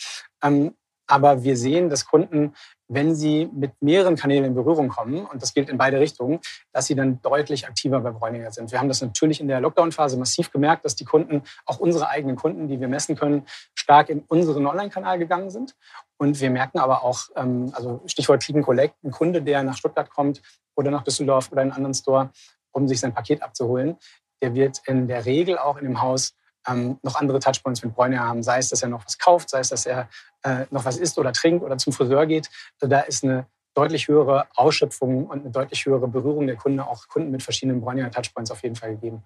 [0.42, 0.74] Ähm,
[1.06, 2.54] aber wir sehen, dass Kunden
[2.92, 6.40] wenn sie mit mehreren Kanälen in Berührung kommen, und das gilt in beide Richtungen,
[6.72, 8.72] dass sie dann deutlich aktiver bei Bräuninger sind.
[8.72, 12.34] Wir haben das natürlich in der Lockdown-Phase massiv gemerkt, dass die Kunden, auch unsere eigenen
[12.34, 15.76] Kunden, die wir messen können, stark in unseren Online-Kanal gegangen sind.
[16.18, 20.10] Und wir merken aber auch, ähm, also Stichwort Click Collect, ein Kunde, der nach Stuttgart
[20.10, 20.42] kommt
[20.74, 22.30] oder nach Düsseldorf oder in einen anderen Store,
[22.72, 23.96] um sich sein Paket abzuholen,
[24.42, 26.34] der wird in der Regel auch in dem Haus
[26.66, 29.60] ähm, noch andere Touchpoints mit Bräuninger haben, sei es, dass er noch was kauft, sei
[29.60, 30.08] es, dass er
[30.42, 32.50] äh, noch was isst oder trinkt oder zum Friseur geht.
[32.80, 37.08] Also da ist eine deutlich höhere Ausschöpfung und eine deutlich höhere Berührung der Kunden, auch
[37.08, 39.22] Kunden mit verschiedenen Bräuninger Touchpoints auf jeden Fall gegeben.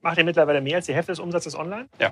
[0.00, 1.88] Macht ihr mittlerweile mehr als die Hälfte des Umsatzes online?
[1.98, 2.10] Ja.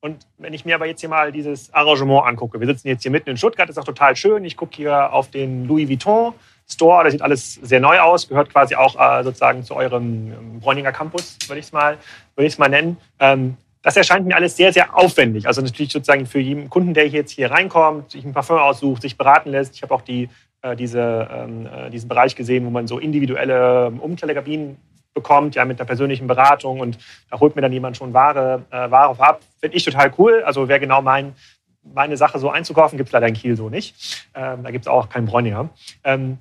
[0.00, 3.12] Und wenn ich mir aber jetzt hier mal dieses Arrangement angucke, wir sitzen jetzt hier
[3.12, 4.44] mitten in Stuttgart, das ist auch total schön.
[4.44, 6.34] Ich gucke hier auf den Louis Vuitton
[6.68, 10.60] Store, das sieht alles sehr neu aus, gehört quasi auch äh, sozusagen zu eurem ähm,
[10.60, 11.98] Bräuninger Campus, würde ich es mal,
[12.34, 12.96] würd mal nennen.
[13.20, 15.46] Ähm, das erscheint mir alles sehr, sehr aufwendig.
[15.46, 19.16] Also natürlich sozusagen für jeden Kunden, der jetzt hier reinkommt, sich ein Parfum aussucht, sich
[19.16, 19.74] beraten lässt.
[19.74, 20.28] Ich habe auch die,
[20.62, 24.76] äh, diese, ähm, äh, diesen Bereich gesehen, wo man so individuelle ähm, Umkleidekabinen
[25.14, 26.96] bekommt, ja, mit einer persönlichen Beratung und
[27.30, 29.40] da holt mir dann jemand schon Ware, äh, Ware ab.
[29.60, 30.42] Finde ich total cool.
[30.44, 31.34] Also wäre genau mein,
[31.82, 34.26] meine Sache so einzukaufen, gibt es leider in Kiel so nicht.
[34.34, 35.68] Ähm, da gibt es auch keinen Bräuninger.
[36.04, 36.38] Ähm,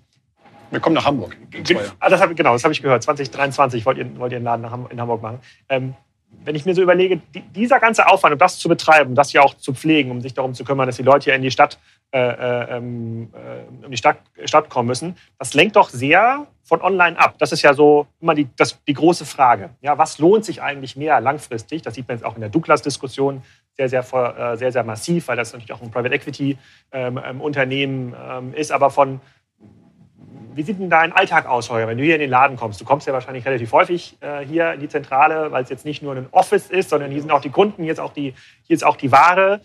[0.69, 1.35] wir kommen nach Hamburg.
[1.99, 3.03] Ah, das hab, genau, das habe ich gehört.
[3.03, 5.39] 2023 wollt ihr, wollt ihr einen Laden in Hamburg machen.
[5.67, 5.95] Ähm,
[6.43, 7.21] wenn ich mir so überlege,
[7.55, 10.53] dieser ganze Aufwand, um das zu betreiben, das ja auch zu pflegen, um sich darum
[10.53, 11.77] zu kümmern, dass die Leute hier in die Stadt,
[12.11, 17.19] äh, äh, ähm, äh, die Stadt, Stadt kommen müssen, das lenkt doch sehr von online
[17.19, 17.35] ab.
[17.37, 19.71] Das ist ja so immer die, das, die große Frage.
[19.81, 21.81] Ja, was lohnt sich eigentlich mehr langfristig?
[21.81, 23.43] Das sieht man jetzt auch in der Douglas-Diskussion
[23.77, 28.47] sehr, sehr, äh, sehr, sehr massiv, weil das natürlich auch ein Private Equity-Unternehmen ähm, ähm,
[28.47, 29.21] ähm, ist, aber von
[30.53, 32.79] wie sieht denn dein Alltag aus, Heuer, wenn du hier in den Laden kommst?
[32.81, 36.01] Du kommst ja wahrscheinlich relativ häufig äh, hier in die Zentrale, weil es jetzt nicht
[36.01, 38.75] nur ein Office ist, sondern hier sind auch die Kunden, hier ist auch die, hier
[38.75, 39.61] ist auch die Ware.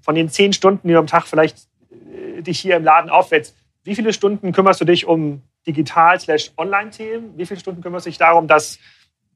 [0.00, 3.54] Von den zehn Stunden, die du am Tag vielleicht äh, dich hier im Laden aufwärts,
[3.84, 7.38] wie viele Stunden kümmerst du dich um Digital-Online-Themen?
[7.38, 8.78] Wie viele Stunden kümmerst du dich darum, dass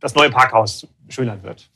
[0.01, 1.71] das neue Parkhaus schöner wird?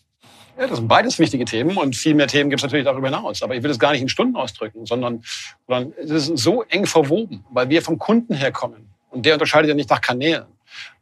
[0.56, 3.42] Ja, das sind beides wichtige Themen und viel mehr Themen gibt es natürlich darüber hinaus.
[3.42, 5.24] Aber ich will es gar nicht in Stunden ausdrücken, sondern,
[5.66, 8.88] sondern es ist so eng verwoben, weil wir vom Kunden herkommen.
[9.10, 10.46] Und der unterscheidet ja nicht nach Kanälen.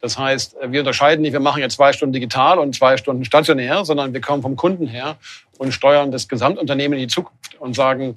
[0.00, 3.84] Das heißt, wir unterscheiden nicht, wir machen jetzt zwei Stunden digital und zwei Stunden stationär,
[3.84, 5.16] sondern wir kommen vom Kunden her
[5.58, 8.16] und steuern das Gesamtunternehmen in die Zukunft und sagen,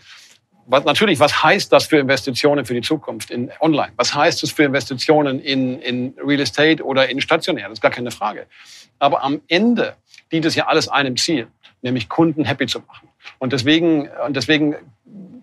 [0.67, 3.91] was, natürlich, was heißt das für Investitionen für die Zukunft in Online?
[3.97, 7.69] Was heißt es für Investitionen in, in Real Estate oder in stationär?
[7.69, 8.47] Das ist gar keine Frage.
[8.97, 9.95] Aber am Ende
[10.31, 11.47] dient es ja alles einem Ziel,
[11.81, 13.09] nämlich Kunden happy zu machen.
[13.39, 14.75] Und deswegen, und deswegen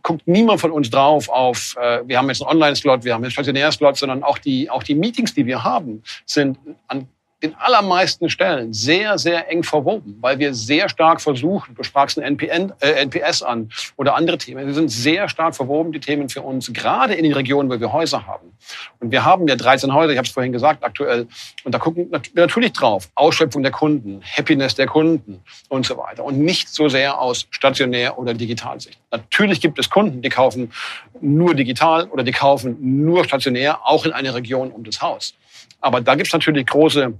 [0.02, 3.30] guckt niemand von uns drauf auf, äh, wir haben jetzt einen Online-Slot, wir haben einen
[3.30, 7.08] Stationär-Slot, sondern auch die, auch die Meetings, die wir haben, sind an
[7.42, 12.22] den allermeisten Stellen sehr, sehr eng verwoben, weil wir sehr stark versuchen, du sprachst ein
[12.22, 16.42] NPN, äh, NPS an oder andere Themen, wir sind sehr stark verwoben, die Themen für
[16.42, 18.52] uns, gerade in den Regionen, wo wir Häuser haben.
[19.00, 21.26] Und wir haben ja 13 Häuser, ich habe es vorhin gesagt, aktuell,
[21.64, 26.24] und da gucken wir natürlich drauf, Ausschöpfung der Kunden, Happiness der Kunden und so weiter
[26.24, 28.98] und nicht so sehr aus stationär oder Digitalsicht.
[29.10, 30.72] Natürlich gibt es Kunden, die kaufen
[31.20, 35.34] nur digital oder die kaufen nur stationär, auch in einer Region um das Haus.
[35.80, 37.14] Aber da gibt es natürlich große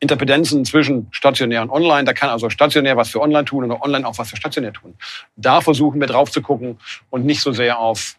[0.00, 2.04] Interpedenzen zwischen stationär und online.
[2.04, 4.94] Da kann also stationär was für online tun oder online auch was für stationär tun.
[5.36, 6.78] Da versuchen wir drauf zu gucken
[7.10, 8.16] und nicht so sehr auf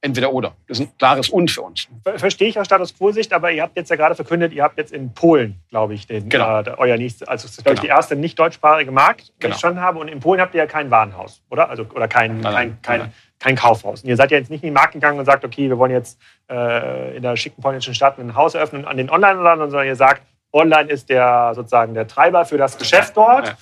[0.00, 0.52] entweder oder.
[0.66, 1.88] Das ist ein klares Und für uns.
[2.16, 4.92] Verstehe ich aus Status Quo-Sicht, aber ihr habt jetzt ja gerade verkündet, ihr habt jetzt
[4.92, 6.60] in Polen, glaube ich, den, genau.
[6.60, 7.94] äh, euer nächstes, also das ist, glaube ich, genau.
[7.94, 9.54] die erste nicht deutschsprachige Markt, genau.
[9.54, 9.98] ich schon habe.
[9.98, 11.68] Und in Polen habt ihr ja kein Warenhaus, oder?
[11.68, 13.12] Also, oder kein, nein, kein, kein, nein.
[13.40, 14.02] kein Kaufhaus.
[14.02, 15.92] Und ihr seid ja jetzt nicht in den Markt gegangen und sagt, okay, wir wollen
[15.92, 19.96] jetzt äh, in der schicken polnischen Stadt ein Haus eröffnen an den Online-Laden, sondern ihr
[19.96, 23.48] sagt, Online ist der sozusagen der Treiber für das Geschäft dort.
[23.48, 23.56] Ja.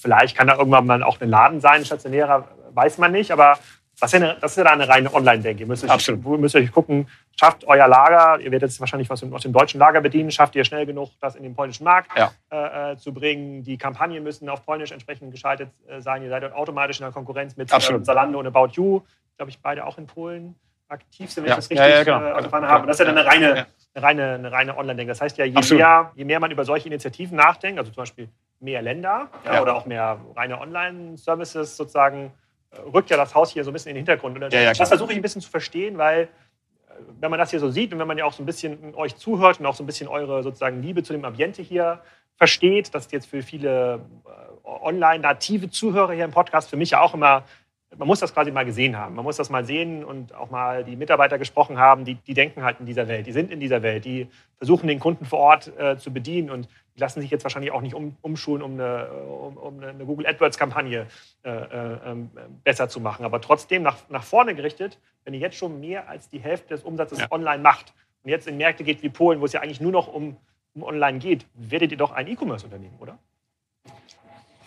[0.00, 3.58] Vielleicht kann da irgendwann mal auch ein Laden sein, stationärer, weiß man nicht, aber
[4.00, 5.62] das ist ja, eine, das ist ja eine reine Online-Denke.
[5.62, 6.38] Ihr müsst euch, Absolut.
[6.38, 10.00] müsst euch gucken, schafft euer Lager, ihr werdet jetzt wahrscheinlich was aus dem deutschen Lager
[10.00, 12.92] bedienen, schafft ihr schnell genug, das in den polnischen Markt ja.
[12.92, 13.64] äh, zu bringen.
[13.64, 16.22] Die Kampagnen müssen auf Polnisch entsprechend geschaltet äh, sein.
[16.22, 19.00] Ihr seid dort automatisch in der Konkurrenz mit äh, Zalando und About You.
[19.36, 20.54] Glaube ich, beide auch in Polen
[20.88, 21.54] aktiv sind, wenn ja.
[21.54, 22.22] ich das richtig ja, genau.
[22.22, 22.86] äh, erfahren habe.
[22.86, 23.66] Das ist ja dann eine reine,
[23.98, 25.10] eine reine, eine reine Online-Denke.
[25.10, 28.28] Das heißt ja, je mehr, je mehr man über solche Initiativen nachdenkt, also zum Beispiel
[28.60, 29.28] mehr Länder
[29.60, 32.32] oder auch mehr reine Online-Services sozusagen,
[32.92, 34.36] rückt ja das Haus hier so ein bisschen in den Hintergrund.
[34.36, 36.28] Und ja, ja, das versuche ich ein bisschen zu verstehen, weil äh,
[37.20, 39.16] wenn man das hier so sieht und wenn man ja auch so ein bisschen euch
[39.16, 42.00] zuhört und auch so ein bisschen eure sozusagen Liebe zu dem Ambiente hier
[42.36, 47.00] versteht, das ist jetzt für viele äh, online-native Zuhörer hier im Podcast für mich ja
[47.00, 47.44] auch immer
[47.96, 49.14] man muss das quasi mal gesehen haben.
[49.14, 52.62] Man muss das mal sehen und auch mal die Mitarbeiter gesprochen haben, die, die denken
[52.62, 55.72] halt in dieser Welt, die sind in dieser Welt, die versuchen den Kunden vor Ort
[55.78, 59.10] äh, zu bedienen und die lassen sich jetzt wahrscheinlich auch nicht um, umschulen, um eine,
[59.10, 61.06] um, um eine Google AdWords-Kampagne
[61.44, 62.30] äh, äh, ähm,
[62.62, 63.24] besser zu machen.
[63.24, 66.82] Aber trotzdem nach, nach vorne gerichtet, wenn ihr jetzt schon mehr als die Hälfte des
[66.82, 67.26] Umsatzes ja.
[67.30, 70.08] online macht und jetzt in Märkte geht wie Polen, wo es ja eigentlich nur noch
[70.08, 70.36] um,
[70.74, 73.18] um online geht, werdet ihr doch ein E-Commerce-Unternehmen, oder?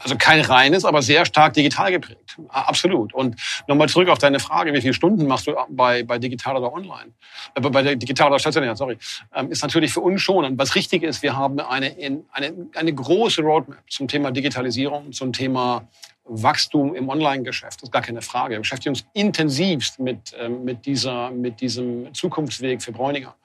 [0.04, 2.38] Also kein reines, aber sehr stark digital geprägt.
[2.50, 3.14] Absolut.
[3.14, 3.36] Und
[3.68, 7.12] nochmal zurück auf deine Frage, wie viele Stunden machst du bei, bei digital oder online?
[7.56, 8.98] Äh, bei digital oder stationär, sorry.
[9.36, 10.46] Ähm, ist natürlich für uns schon.
[10.46, 11.96] Und was richtig ist, wir haben eine,
[12.32, 15.88] eine, eine große Roadmap zum Thema Digitalisierung, zum Thema
[16.24, 17.82] Wachstum im Online-Geschäft.
[17.82, 18.56] Das ist gar keine Frage.
[18.56, 23.36] Wir beschäftigen uns intensivst mit, ähm, mit, dieser, mit diesem Zukunftsweg für Bräuninger.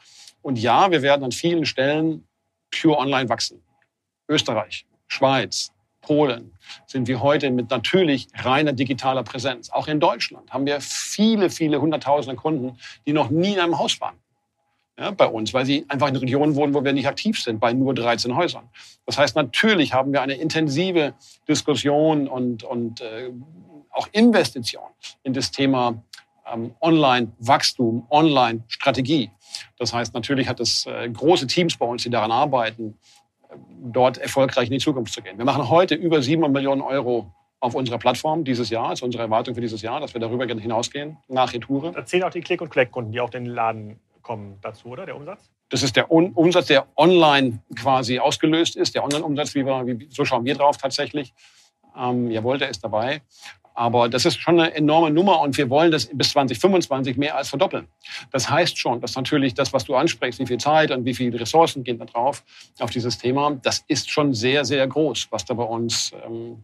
[0.42, 2.26] Und ja, wir werden an vielen Stellen
[2.70, 3.62] pure online wachsen.
[4.28, 5.72] Österreich, Schweiz,
[6.06, 6.52] Polen
[6.86, 9.70] sind wir heute mit natürlich reiner digitaler Präsenz.
[9.70, 14.00] Auch in Deutschland haben wir viele, viele hunderttausende Kunden, die noch nie in einem Haus
[14.00, 14.16] waren.
[14.98, 17.72] Ja, bei uns, weil sie einfach in Regionen wohnen, wo wir nicht aktiv sind, bei
[17.74, 18.70] nur 13 Häusern.
[19.04, 21.12] Das heißt, natürlich haben wir eine intensive
[21.46, 23.30] Diskussion und, und äh,
[23.90, 24.88] auch Investition
[25.22, 26.02] in das Thema
[26.50, 29.30] ähm, Online-Wachstum, Online-Strategie.
[29.78, 32.96] Das heißt, natürlich hat es äh, große Teams bei uns, die daran arbeiten,
[33.82, 35.38] dort erfolgreich in die Zukunft zu gehen.
[35.38, 38.90] Wir machen heute über 7 Millionen Euro auf unserer Plattform dieses Jahr.
[38.90, 41.92] Das ist unsere Erwartung für dieses Jahr, dass wir darüber hinausgehen nach Retoure.
[41.92, 45.16] Da zählen auch die Click- und Collect-Kunden, die auch den Laden kommen dazu, oder der
[45.16, 45.50] Umsatz?
[45.68, 50.08] Das ist der Un Umsatz, der online quasi ausgelöst ist, der Online-Umsatz, wie wir, wie,
[50.10, 51.32] so schauen wir drauf tatsächlich.
[51.96, 53.22] Ähm, jawohl, der ist dabei.
[53.76, 57.50] Aber das ist schon eine enorme Nummer und wir wollen das bis 2025 mehr als
[57.50, 57.86] verdoppeln.
[58.32, 61.38] Das heißt schon, dass natürlich das, was du ansprichst, wie viel Zeit und wie viele
[61.38, 62.42] Ressourcen gehen da drauf
[62.78, 66.62] auf dieses Thema, das ist schon sehr, sehr groß, was da bei uns, ähm,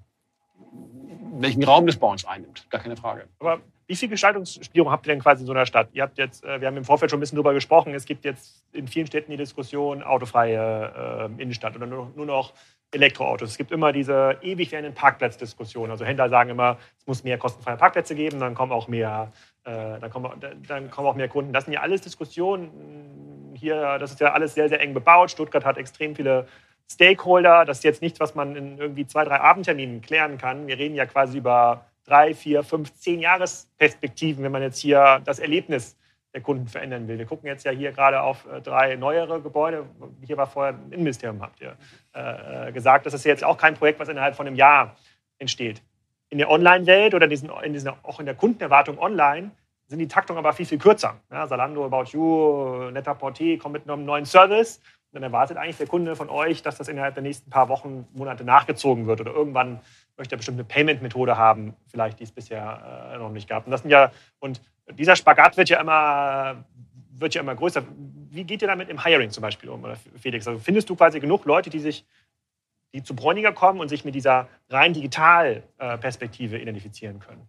[1.35, 2.67] welchen Raum das bei uns einnimmt.
[2.71, 3.29] Gar keine Frage.
[3.41, 5.91] Aber wie viel Gestaltungsspielraum habt ihr denn quasi in so einer Stadt?
[5.93, 8.25] Ihr habt jetzt, äh, wir haben im Vorfeld schon ein bisschen darüber gesprochen, es gibt
[8.25, 12.55] jetzt in vielen Städten die Diskussion autofreie äh, Innenstadt oder nur, nur noch
[12.93, 13.51] Elektroautos.
[13.51, 15.91] Es gibt immer diese ewig werdenden Parkplatzdiskussionen.
[15.91, 19.33] Also Händler sagen immer, es muss mehr kostenfreie Parkplätze geben, dann kommen auch mehr,
[19.65, 20.31] äh, dann, kommen,
[20.69, 21.53] dann kommen auch mehr Kunden.
[21.53, 23.55] Das sind ja alles Diskussionen.
[23.55, 25.31] Hier, das ist ja alles sehr, sehr eng bebaut.
[25.31, 26.47] Stuttgart hat extrem viele
[26.91, 27.65] Stakeholder.
[27.65, 30.67] Das ist jetzt nichts, was man in irgendwie zwei, drei Abendterminen klären kann.
[30.67, 35.39] Wir reden ja quasi über drei, vier, fünf, zehn Jahresperspektiven, wenn man jetzt hier das
[35.39, 35.97] Erlebnis
[36.35, 37.19] der Kunden verändern will.
[37.19, 39.85] Wir gucken jetzt ja hier gerade auf äh, drei neuere Gebäude.
[40.23, 41.77] Hier war vorher ein Innenministerium, habt ihr
[42.15, 43.07] äh, äh, gesagt.
[43.07, 44.97] Das ist jetzt auch kein Projekt, was innerhalb von einem Jahr
[45.39, 45.83] entsteht.
[46.31, 49.51] In der Online-Welt oder diesen, in diesen, auch in der Kundenerwartung online
[49.89, 51.21] sind die Taktungen aber viel, viel kürzer.
[51.31, 54.79] Ja, Salando, About You, Net-a-Porter kommen mit einem neuen Service.
[55.13, 58.09] Und dann erwartet eigentlich der Kunde von euch, dass das innerhalb der nächsten paar Wochen,
[58.15, 59.21] Monate nachgezogen wird.
[59.21, 59.81] Oder irgendwann
[60.17, 63.67] möchte er bestimmte Payment-Methode haben, vielleicht die es bisher äh, noch nicht gab.
[63.67, 66.65] Und das sind ja, und dieser Spagat wird ja immer,
[67.13, 67.83] wird ja immer größer.
[68.31, 69.85] Wie geht ihr damit im Hiring zum Beispiel um,
[70.21, 70.47] Felix?
[70.47, 72.05] Also findest du quasi genug Leute, die sich,
[72.93, 77.49] die zu Bräuniger kommen und sich mit dieser rein Digital-Perspektive identifizieren können?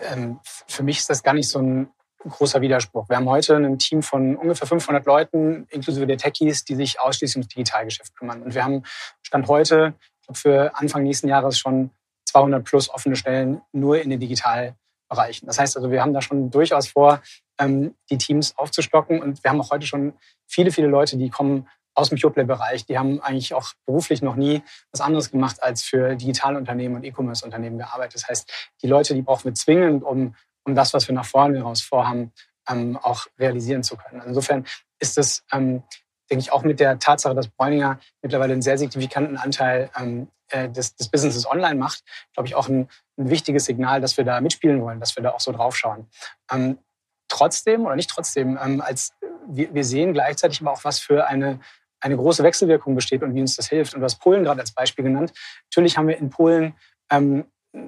[0.00, 1.88] Ähm, für mich ist das gar nicht so ein
[2.30, 3.08] großer Widerspruch.
[3.08, 7.36] Wir haben heute ein Team von ungefähr 500 Leuten, inklusive der Techies, die sich ausschließlich
[7.36, 8.42] ums Digitalgeschäft kümmern.
[8.42, 8.82] Und wir haben
[9.22, 9.94] Stand heute
[10.32, 11.90] für Anfang nächsten Jahres schon
[12.26, 14.74] 200 plus offene Stellen nur in den Digital
[15.08, 15.46] erreichen.
[15.46, 17.20] Das heißt also, wir haben da schon durchaus vor,
[17.58, 19.20] ähm, die Teams aufzustocken.
[19.20, 20.14] Und wir haben auch heute schon
[20.46, 22.86] viele, viele Leute, die kommen aus dem Pureplay-Bereich.
[22.86, 27.04] Die haben eigentlich auch beruflich noch nie was anderes gemacht, als für digitale Unternehmen und
[27.04, 28.16] E-Commerce-Unternehmen gearbeitet.
[28.16, 30.34] Das heißt, die Leute, die brauchen wir zwingend, um,
[30.64, 32.32] um das, was wir nach vorne heraus vorhaben,
[32.68, 34.22] ähm, auch realisieren zu können.
[34.26, 34.66] Insofern
[34.98, 35.82] ist es, ähm,
[36.30, 40.68] denke ich, auch mit der Tatsache, dass Bräuninger mittlerweile einen sehr signifikanten Anteil ähm, äh,
[40.68, 44.40] des, des Businesses online macht, glaube ich, auch ein, ein, wichtiges Signal, dass wir da
[44.40, 46.08] mitspielen wollen, dass wir da auch so draufschauen.
[46.52, 46.78] Ähm,
[47.28, 49.12] trotzdem oder nicht trotzdem, ähm, als
[49.46, 51.60] wir, wir sehen gleichzeitig aber auch, was für eine
[52.04, 53.94] eine große Wechselwirkung besteht und wie uns das hilft.
[53.94, 55.32] Und du hast Polen gerade als Beispiel genannt.
[55.70, 56.74] Natürlich haben wir in Polen
[57.10, 57.46] ähm,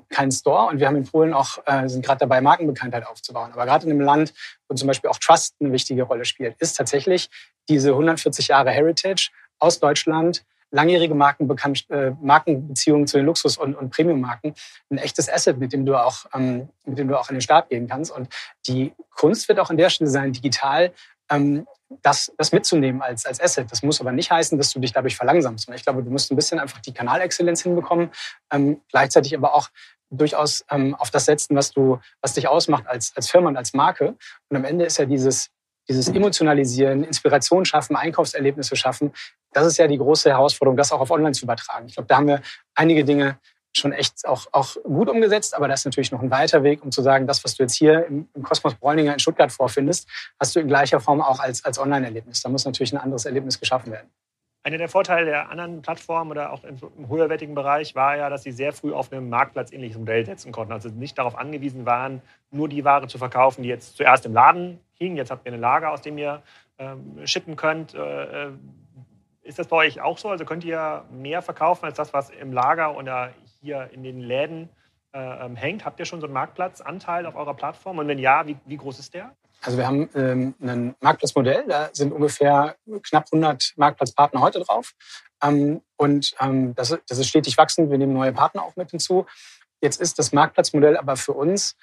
[0.08, 3.52] keinen Store und wir haben in Polen auch, äh, sind gerade dabei, Markenbekanntheit aufzubauen.
[3.52, 4.34] Aber gerade in einem Land,
[4.68, 7.30] wo zum Beispiel auch Trust eine wichtige Rolle spielt, ist tatsächlich
[7.68, 13.90] diese 140 Jahre Heritage aus Deutschland, langjährige Markenbekannt, äh, Markenbeziehungen zu den Luxus- und, und
[13.90, 14.54] Premium-Marken
[14.90, 17.68] ein echtes Asset, mit dem du auch, ähm, mit dem du auch in den Start
[17.70, 18.10] gehen kannst.
[18.10, 18.28] Und
[18.66, 20.92] die Kunst wird auch an der Stelle sein, digital
[22.02, 23.70] das, das mitzunehmen als, als Asset.
[23.70, 25.68] Das muss aber nicht heißen, dass du dich dadurch verlangsamst.
[25.74, 28.10] Ich glaube, du musst ein bisschen einfach die Kanalexzellenz hinbekommen,
[28.52, 29.68] ähm, gleichzeitig aber auch
[30.10, 33.72] durchaus ähm, auf das setzen, was du, was dich ausmacht als, als Firma und als
[33.74, 34.14] Marke.
[34.48, 35.50] Und am Ende ist ja dieses,
[35.88, 39.12] dieses Emotionalisieren, Inspiration schaffen, Einkaufserlebnisse schaffen,
[39.52, 41.86] das ist ja die große Herausforderung, das auch auf Online zu übertragen.
[41.86, 42.42] Ich glaube, da haben wir
[42.74, 43.38] einige Dinge
[43.78, 46.90] schon echt auch, auch gut umgesetzt, aber das ist natürlich noch ein weiter Weg, um
[46.90, 50.08] zu sagen, das, was du jetzt hier im, im Kosmos Bräuninger in Stuttgart vorfindest,
[50.40, 52.42] hast du in gleicher Form auch als, als Online-Erlebnis.
[52.42, 54.08] Da muss natürlich ein anderes Erlebnis geschaffen werden.
[54.62, 58.42] Einer der Vorteile der anderen Plattformen oder auch im, im höherwertigen Bereich war ja, dass
[58.42, 60.72] sie sehr früh auf einem marktplatzähnliches Modell setzen konnten.
[60.72, 64.80] Also nicht darauf angewiesen waren, nur die Ware zu verkaufen, die jetzt zuerst im Laden
[64.94, 65.16] hing.
[65.16, 66.42] Jetzt habt ihr ein Lager, aus dem ihr
[66.78, 67.94] ähm, shippen könnt.
[67.94, 68.50] Äh, äh
[69.46, 70.28] ist das bei euch auch so?
[70.28, 73.30] Also könnt ihr mehr verkaufen als das, was im Lager oder
[73.66, 74.68] hier in den Läden
[75.12, 75.84] äh, ähm, hängt?
[75.84, 77.98] Habt ihr schon so einen Marktplatzanteil auf eurer Plattform?
[77.98, 79.36] Und wenn ja, wie, wie groß ist der?
[79.62, 84.94] Also wir haben ähm, ein Marktplatzmodell, da sind ungefähr knapp 100 Marktplatzpartner heute drauf.
[85.42, 89.26] Ähm, und ähm, das, das ist stetig wachsend, wir nehmen neue Partner auch mit hinzu.
[89.80, 91.76] Jetzt ist das Marktplatzmodell aber für uns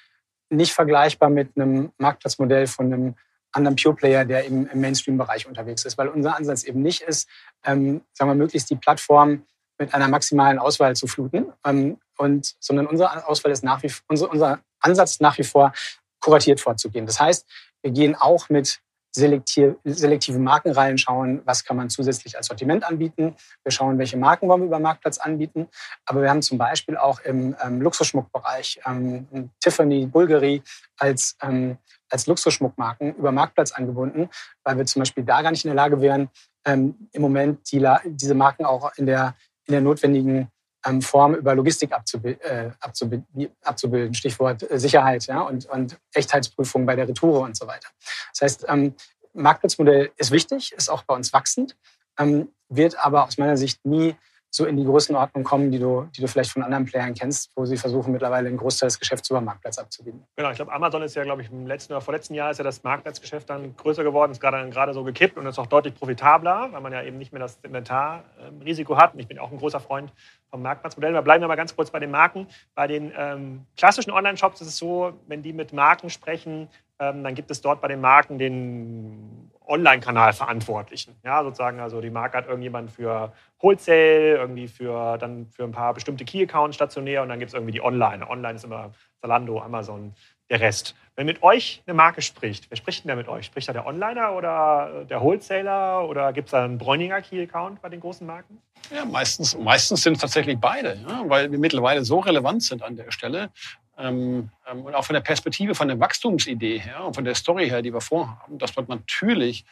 [0.48, 3.14] nicht vergleichbar mit einem Marktplatzmodell von einem
[3.52, 7.28] anderen Pure Player, der im, im Mainstream-Bereich unterwegs ist, weil unser Ansatz eben nicht ist,
[7.64, 9.44] ähm, sagen wir, möglichst die Plattform
[9.78, 11.52] mit einer maximalen Auswahl zu fluten.
[11.64, 15.72] Ähm, und, sondern unsere Auswahl ist nach wie unser, unser Ansatz ist nach wie vor
[16.20, 17.06] kuratiert vorzugehen.
[17.06, 17.46] Das heißt,
[17.82, 18.80] wir gehen auch mit
[19.14, 23.36] selektiv, selektiven Markenreihen schauen, was kann man zusätzlich als Sortiment anbieten.
[23.62, 25.68] Wir schauen, welche Marken wollen wir über Marktplatz anbieten.
[26.04, 30.62] Aber wir haben zum Beispiel auch im ähm, Luxusschmuckbereich ähm, Tiffany, Bulgari
[30.98, 31.78] als, ähm,
[32.10, 34.28] als Luxusschmuckmarken über Marktplatz angebunden,
[34.64, 36.28] weil wir zum Beispiel da gar nicht in der Lage wären,
[36.64, 40.48] ähm, im Moment die, diese Marken auch in der in der notwendigen
[40.84, 47.08] ähm, Form über Logistik äh, abzubilden, Stichwort äh, Sicherheit ja, und, und Echtheitsprüfung bei der
[47.08, 47.88] Retoure und so weiter.
[48.32, 48.94] Das heißt, ähm,
[49.32, 51.76] Marktplatzmodell ist wichtig, ist auch bei uns wachsend,
[52.18, 54.14] ähm, wird aber aus meiner Sicht nie
[54.54, 57.64] so in die Größenordnung kommen, die du, die du vielleicht von anderen Playern kennst, wo
[57.64, 60.22] sie versuchen, mittlerweile einen Großteil des Geschäfts über Marktplatz abzubieten.
[60.36, 62.64] Genau, ich glaube, Amazon ist ja, glaube ich, im letzten oder vorletzten Jahr ist ja
[62.64, 66.68] das Marktplatzgeschäft dann größer geworden, ist gerade, gerade so gekippt und ist auch deutlich profitabler,
[66.70, 69.14] weil man ja eben nicht mehr das Inventarrisiko hat.
[69.14, 70.12] Und ich bin auch ein großer Freund
[70.50, 71.12] vom Marktplatzmodell.
[71.14, 72.46] Wir bleiben aber ganz kurz bei den Marken.
[72.76, 76.68] Bei den ähm, klassischen Online-Shops ist es so, wenn die mit Marken sprechen,
[77.00, 81.16] ähm, dann gibt es dort bei den Marken den Online-Kanal Verantwortlichen.
[81.24, 85.94] Ja, sozusagen, also die Marke hat irgendjemand für Wholesale, irgendwie für, dann für ein paar
[85.94, 88.28] bestimmte Key-Accounts stationär und dann gibt es irgendwie die Online.
[88.28, 90.14] Online ist immer Zalando, Amazon,
[90.50, 90.94] der Rest.
[91.16, 93.46] Wenn mit euch eine Marke spricht, wer spricht denn da mit euch?
[93.46, 97.88] Spricht da der Onliner oder der Wholesaler oder gibt es da einen Bräuninger Key-Account bei
[97.88, 98.58] den großen Marken?
[98.94, 102.96] Ja, meistens, meistens sind es tatsächlich beide, ja, weil wir mittlerweile so relevant sind an
[102.96, 103.50] der Stelle.
[103.96, 107.68] Ähm, ähm, und auch von der Perspektive, von der Wachstumsidee her und von der Story
[107.68, 109.64] her, die wir vorhaben, dass dort natürlich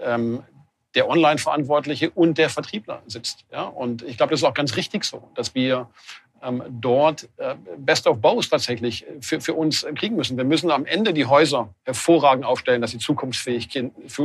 [0.00, 0.42] ähm,
[0.94, 3.44] der Online-Verantwortliche und der Vertriebler sitzt.
[3.52, 3.62] Ja?
[3.64, 5.88] Und ich glaube, das ist auch ganz richtig so, dass wir
[6.42, 10.36] ähm, dort äh, Best of Both tatsächlich für, für uns kriegen müssen.
[10.36, 13.68] Wir müssen am Ende die Häuser hervorragend aufstellen, dass sie zukunftsfähig,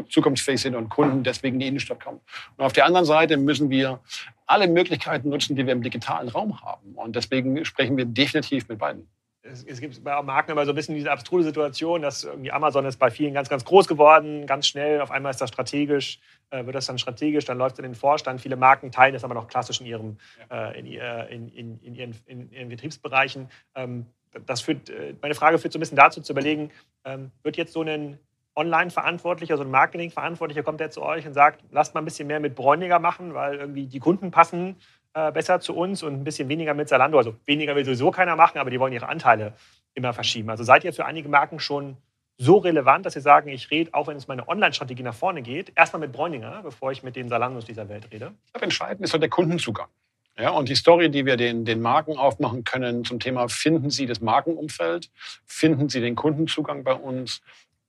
[0.09, 2.21] zukunftsfähig sind und Kunden deswegen in die Innenstadt kommen.
[2.55, 3.99] Und auf der anderen Seite müssen wir
[4.45, 6.93] alle Möglichkeiten nutzen, die wir im digitalen Raum haben.
[6.95, 9.07] Und deswegen sprechen wir definitiv mit beiden
[9.43, 12.85] es, es, gibt bei Marken immer so ein bisschen diese abstruse Situation, dass irgendwie Amazon
[12.85, 15.01] ist bei vielen ganz, ganz groß geworden, ganz schnell.
[15.01, 17.95] Auf einmal ist das strategisch, äh, wird das dann strategisch, dann läuft es in den
[17.95, 18.39] Vorstand.
[18.39, 20.17] Viele Marken teilen das aber noch klassisch in, ihrem,
[20.49, 23.49] äh, in, in, in, in, ihren, in ihren Betriebsbereichen.
[23.75, 24.05] Ähm,
[24.45, 26.71] das führt, äh, meine Frage führt so ein bisschen dazu zu überlegen,
[27.03, 28.19] ähm, wird jetzt so ein
[28.55, 32.39] Online-Verantwortlicher, so ein Marketing-Verantwortlicher kommt der zu euch und sagt, lasst mal ein bisschen mehr
[32.39, 34.77] mit Bräuniger machen, weil irgendwie die Kunden passen
[35.13, 37.17] äh, besser zu uns und ein bisschen weniger mit Zalando.
[37.17, 39.53] Also weniger will sowieso keiner machen, aber die wollen ihre Anteile
[39.93, 40.49] immer verschieben.
[40.49, 41.97] Also seid ihr für einige Marken schon
[42.37, 45.71] so relevant, dass sie sagen, ich rede, auch wenn es meine Online-Strategie nach vorne geht,
[45.75, 48.33] erstmal mit Bräuninger, bevor ich mit den Salandos dieser Welt rede?
[48.47, 49.87] Ich glaube, entscheidend ist halt der Kundenzugang.
[50.35, 54.07] Ja, und die Story, die wir den, den Marken aufmachen können zum Thema, finden Sie
[54.07, 55.11] das Markenumfeld,
[55.45, 57.43] finden Sie den Kundenzugang bei uns,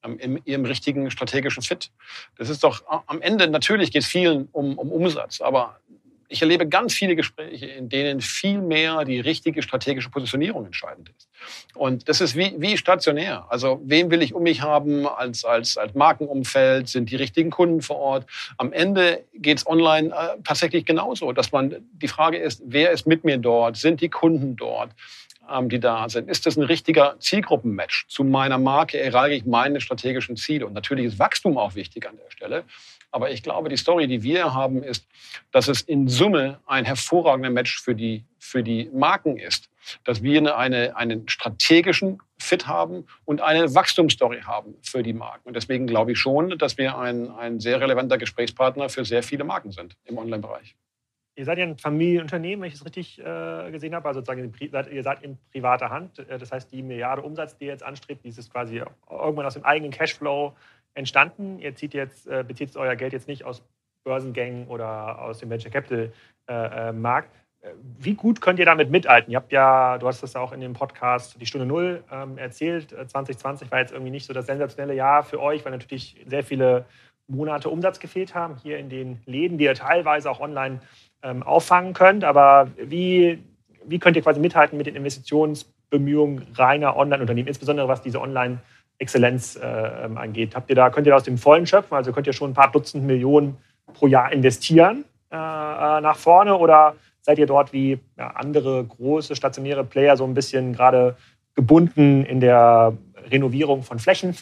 [0.05, 1.91] ähm, in ihrem richtigen strategischen Fit.
[2.37, 5.81] Das ist doch am Ende, natürlich geht es vielen um, um Umsatz, aber
[6.29, 11.29] ich erlebe ganz viele Gespräche, in denen viel mehr die richtige strategische Positionierung entscheidend ist.
[11.75, 13.47] Und das ist wie, wie stationär.
[13.49, 16.89] Also wen will ich um mich haben als, als, als Markenumfeld?
[16.89, 18.27] Sind die richtigen Kunden vor Ort?
[18.57, 23.07] Am Ende geht es online äh, tatsächlich genauso, dass man die Frage ist, wer ist
[23.07, 23.77] mit mir dort?
[23.77, 24.91] Sind die Kunden dort?
[25.53, 26.31] Ähm, die da sind.
[26.31, 28.07] Ist das ein richtiger Zielgruppenmatch?
[28.09, 30.67] Zu meiner Marke erreiche ich meine strategischen Ziele.
[30.67, 32.65] Und natürlich ist Wachstum auch wichtig an der Stelle.
[33.15, 35.07] Aber ich glaube, die Story, die wir haben, ist,
[35.53, 39.71] dass es in Summe ein hervorragender Match für die, für die Marken ist.
[40.03, 45.47] Dass wir eine, eine, einen strategischen Fit haben und eine Wachstumsstory haben für die Marken.
[45.47, 49.45] Und deswegen glaube ich schon, dass wir ein, ein sehr relevanter Gesprächspartner für sehr viele
[49.45, 50.75] Marken sind im Online-Bereich.
[51.37, 54.09] Ihr seid ja ein Familienunternehmen, wenn ich es richtig äh, gesehen habe.
[54.09, 54.53] Also sozusagen,
[54.91, 56.19] ihr seid in privater Hand.
[56.19, 59.65] Äh, das heißt, die Milliarde Umsatz, die ihr jetzt anstrebt, dieses quasi irgendwann aus dem
[59.65, 60.57] eigenen Cashflow
[60.95, 61.59] entstanden.
[61.59, 63.63] Ihr zieht jetzt, äh, bezieht euer Geld jetzt nicht aus
[64.05, 66.13] Börsengängen oder aus dem Venture Capital
[66.49, 67.31] äh, äh Markt.
[67.61, 69.33] Äh, wie gut könnt ihr damit mithalten?
[69.33, 72.91] Ihr habt ja, du hast das auch in dem Podcast Die Stunde Null ähm, erzählt.
[72.91, 76.85] 2020 war jetzt irgendwie nicht so das sensationelle Jahr für euch, weil natürlich sehr viele
[77.27, 80.81] Monate Umsatz gefehlt haben hier in den Läden, die ihr teilweise auch online
[81.23, 82.23] ähm, auffangen könnt.
[82.23, 83.43] Aber wie,
[83.87, 88.61] wie könnt ihr quasi mithalten mit den Investitionsbemühungen reiner Online-Unternehmen, insbesondere was diese Online-
[88.99, 89.67] Exzellenz äh,
[90.05, 90.55] ähm, angeht.
[90.55, 91.95] Habt ihr da, könnt ihr da aus dem Vollen schöpfen?
[91.95, 93.57] Also könnt ihr schon ein paar Dutzend Millionen
[93.93, 99.35] pro Jahr investieren äh, äh, nach vorne oder seid ihr dort wie ja, andere große
[99.35, 101.17] stationäre Player so ein bisschen gerade
[101.55, 102.97] gebunden in der
[103.31, 104.37] Renovierung von Flächen,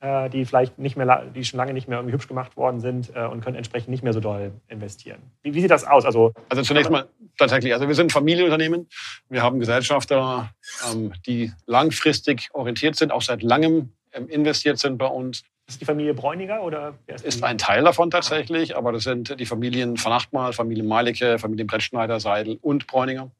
[0.00, 3.10] äh, die vielleicht nicht mehr, die schon lange nicht mehr irgendwie hübsch gemacht worden sind
[3.14, 5.18] äh, und können entsprechend nicht mehr so doll investieren.
[5.42, 6.04] Wie, wie sieht das aus?
[6.04, 7.06] Also, also zunächst mal
[7.38, 8.88] tatsächlich, also wir sind ein Familienunternehmen.
[9.28, 10.50] Wir haben Gesellschafter,
[10.92, 13.92] ähm, die langfristig orientiert sind, auch seit langem
[14.28, 15.44] investiert sind bei uns.
[15.68, 19.46] Ist die Familie Bräuniger oder ist, ist ein Teil davon tatsächlich, aber das sind die
[19.46, 23.30] Familien von Achtmal, Familie Meilicke, Familie Brettschneider, Seidel und Bräuninger.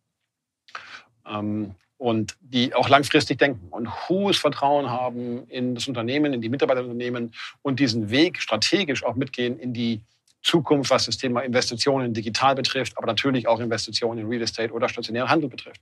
[1.24, 6.50] Ähm, und die auch langfristig denken und hohes Vertrauen haben in das Unternehmen, in die
[6.50, 10.02] Mitarbeiterunternehmen und diesen Weg strategisch auch mitgehen in die
[10.47, 14.88] Zukunft, was das Thema Investitionen digital betrifft, aber natürlich auch Investitionen in Real Estate oder
[14.88, 15.80] stationären Handel betrifft.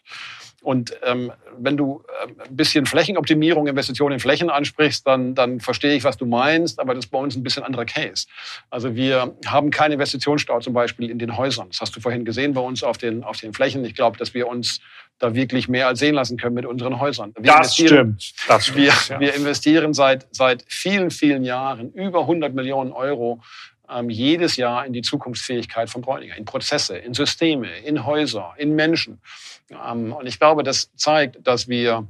[0.63, 5.95] Und ähm, wenn du äh, ein bisschen Flächenoptimierung, Investitionen in Flächen ansprichst, dann, dann verstehe
[5.95, 8.27] ich, was du meinst, aber das ist bei uns ein bisschen anderer Case.
[8.71, 11.69] Also wir haben keinen Investitionsstau zum Beispiel in den Häusern.
[11.69, 13.85] Das hast du vorhin gesehen bei uns auf den, auf den Flächen.
[13.85, 14.81] Ich glaube, dass wir uns
[15.19, 17.35] da wirklich mehr als sehen lassen können mit unseren Häusern.
[17.39, 18.33] Wir das stimmt.
[18.49, 19.21] Das stimmt wir, ja.
[19.21, 23.43] wir investieren seit, seit vielen, vielen Jahren über 100 Millionen Euro
[23.89, 28.75] ähm, jedes Jahr in die Zukunftsfähigkeit von Bräuninger, in Prozesse, in Systeme, in Häuser, in
[28.75, 29.21] Menschen.
[29.71, 32.09] Ähm, und ich glaube, das zeigt, dass wir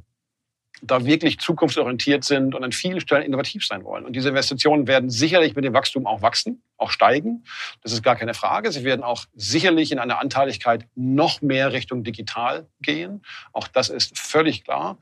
[0.82, 4.04] da wirklich zukunftsorientiert sind und an vielen Stellen innovativ sein wollen.
[4.04, 7.44] Und diese Investitionen werden sicherlich mit dem Wachstum auch wachsen, auch steigen.
[7.82, 8.70] Das ist gar keine Frage.
[8.70, 13.22] Sie werden auch sicherlich in einer Anteiligkeit noch mehr Richtung digital gehen.
[13.52, 14.98] Auch das ist völlig klar.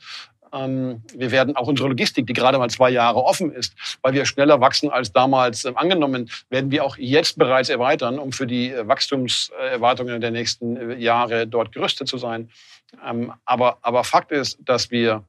[0.52, 4.26] Ähm, wir werden auch unsere Logistik, die gerade mal zwei Jahre offen ist, weil wir
[4.26, 8.70] schneller wachsen als damals ähm, angenommen, werden wir auch jetzt bereits erweitern, um für die
[8.70, 12.50] äh, Wachstumserwartungen der nächsten äh, Jahre dort gerüstet zu sein.
[13.04, 15.24] Ähm, aber, aber Fakt ist, dass wir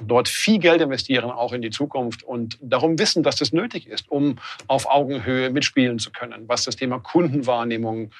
[0.00, 4.10] dort viel Geld investieren, auch in die Zukunft und darum wissen, dass das nötig ist,
[4.10, 8.10] um auf Augenhöhe mitspielen zu können, was das Thema Kundenwahrnehmung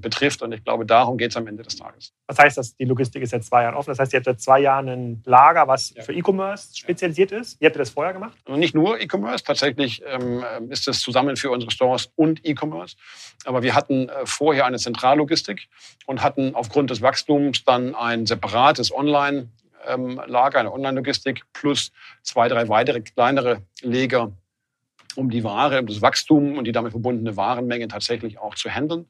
[0.00, 0.42] betrifft.
[0.42, 2.12] Und ich glaube, darum geht es am Ende des Tages.
[2.26, 2.76] Was heißt das?
[2.76, 3.90] Die Logistik ist seit zwei Jahren offen.
[3.90, 6.02] Das heißt, ihr habt seit zwei Jahren ein Lager, was ja.
[6.02, 7.60] für E-Commerce spezialisiert ist.
[7.60, 8.36] Wie habt ihr das vorher gemacht?
[8.46, 9.44] Und nicht nur E-Commerce.
[9.44, 12.96] Tatsächlich ähm, ist es zusammen für unsere Stores und E-Commerce.
[13.44, 15.68] Aber wir hatten äh, vorher eine Zentrallogistik
[16.06, 19.48] und hatten aufgrund des Wachstums dann ein separates Online-
[19.86, 24.32] ähm, Lager, eine Online-Logistik plus zwei, drei weitere kleinere Leger
[25.16, 29.06] um die Ware, um das Wachstum und die damit verbundene Warenmenge tatsächlich auch zu handeln.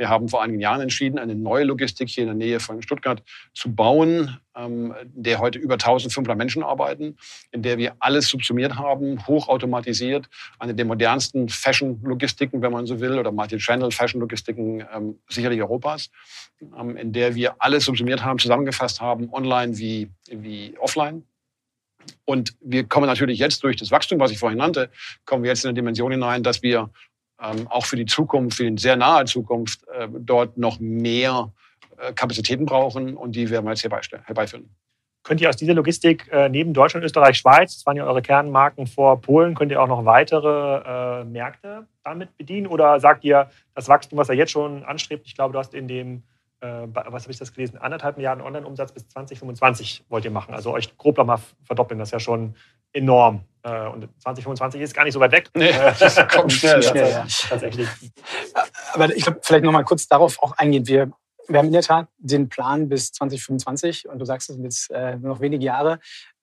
[0.00, 3.22] Wir haben vor einigen Jahren entschieden, eine neue Logistik hier in der Nähe von Stuttgart
[3.52, 7.18] zu bauen, ähm, in der heute über 1500 Menschen arbeiten,
[7.50, 13.18] in der wir alles subsumiert haben, hochautomatisiert, eine der modernsten Fashion-Logistiken, wenn man so will,
[13.18, 16.08] oder Multi-Channel-Fashion-Logistiken ähm, sicherlich Europas,
[16.62, 21.24] ähm, in der wir alles subsumiert haben, zusammengefasst haben, online wie, wie offline.
[22.24, 24.90] Und wir kommen natürlich jetzt durch das Wachstum, was ich vorhin nannte,
[25.26, 26.88] kommen wir jetzt in eine Dimension hinein, dass wir ähm,
[27.40, 31.52] auch für die Zukunft, für die sehr nahe Zukunft, äh, dort noch mehr
[31.98, 34.68] äh, Kapazitäten brauchen und die werden wir jetzt herbeiführen.
[35.22, 38.86] Könnt ihr aus dieser Logistik äh, neben Deutschland, Österreich, Schweiz, das waren ja eure Kernmarken
[38.86, 42.66] vor Polen, könnt ihr auch noch weitere Märkte damit bedienen?
[42.66, 45.88] Oder sagt ihr, das Wachstum, was ihr jetzt schon anstrebt, ich glaube, du hast in
[45.88, 46.22] dem
[46.62, 50.52] was habe ich das gelesen, anderthalb Milliarden Online-Umsatz bis 2025 wollt ihr machen.
[50.52, 52.54] Also euch grob nochmal verdoppeln, das ist ja schon
[52.92, 53.46] enorm.
[53.62, 55.50] Äh, und 2025 ist gar nicht so weit weg.
[55.54, 56.82] Nee, äh, das kommt schnell.
[56.82, 57.26] schnell ja.
[57.48, 57.88] Tatsächlich.
[58.92, 60.86] Aber ich glaube, vielleicht nochmal kurz darauf auch eingehen.
[60.86, 61.12] Wir,
[61.48, 64.90] wir haben in der Tat den Plan bis 2025 und du sagst es sind jetzt
[64.90, 66.00] äh, nur noch wenige Jahre,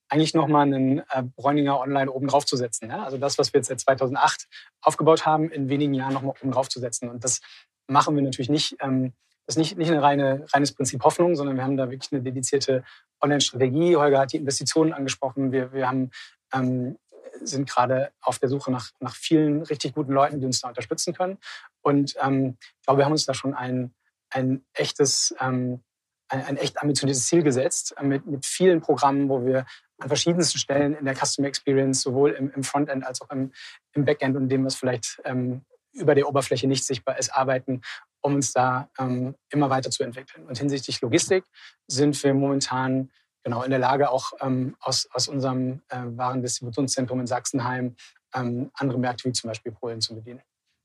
[0.10, 2.90] eigentlich nochmal einen äh, Bräuninger Online oben drauf zu setzen.
[2.90, 3.04] Ja?
[3.04, 4.48] Also das, was wir jetzt seit 2008
[4.82, 7.10] aufgebaut haben, in wenigen Jahren nochmal oben drauf zu setzen.
[7.10, 7.42] Und das
[7.88, 9.14] machen wir natürlich nicht, ähm,
[9.46, 12.22] das ist nicht, nicht ein reine, reines Prinzip Hoffnung, sondern wir haben da wirklich eine
[12.22, 12.84] dedizierte
[13.22, 13.96] Online-Strategie.
[13.96, 15.52] Holger hat die Investitionen angesprochen.
[15.52, 16.12] Wir, wir haben,
[16.54, 16.98] ähm,
[17.42, 21.14] sind gerade auf der Suche nach, nach vielen richtig guten Leuten, die uns da unterstützen
[21.14, 21.38] können.
[21.82, 23.94] Und ähm, ich glaube, wir haben uns da schon ein,
[24.30, 25.84] ein echtes, ähm,
[26.30, 29.66] ein, ein echt ambitioniertes Ziel gesetzt mit, mit vielen Programmen, wo wir
[30.00, 33.52] an verschiedensten Stellen in der Customer Experience, sowohl im, im Frontend als auch im,
[33.94, 37.82] im Backend und dem, was vielleicht ähm, über der Oberfläche nicht sichtbar ist, arbeiten,
[38.22, 40.46] um uns da ähm, immer weiter zu entwickeln.
[40.46, 41.46] Und hinsichtlich Logistik
[41.88, 43.12] sind wir momentan
[43.48, 47.96] genau in der Lage, auch ähm, aus, aus unserem äh, Warendistributionszentrum in Sachsenheim
[48.36, 50.42] ähm, andere Märkte wie zum Beispiel Polen zu bedienen.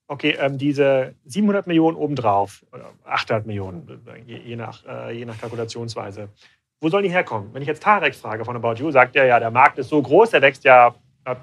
[0.07, 5.41] Okay, ähm, diese 700 Millionen obendrauf, oder 800 Millionen, je, je nach, äh, je nach
[5.41, 6.29] Kalkulationsweise,
[6.81, 7.53] wo sollen die herkommen?
[7.53, 10.01] Wenn ich jetzt Tarek frage von About You, sagt er ja, der Markt ist so
[10.01, 10.95] groß, der wächst ja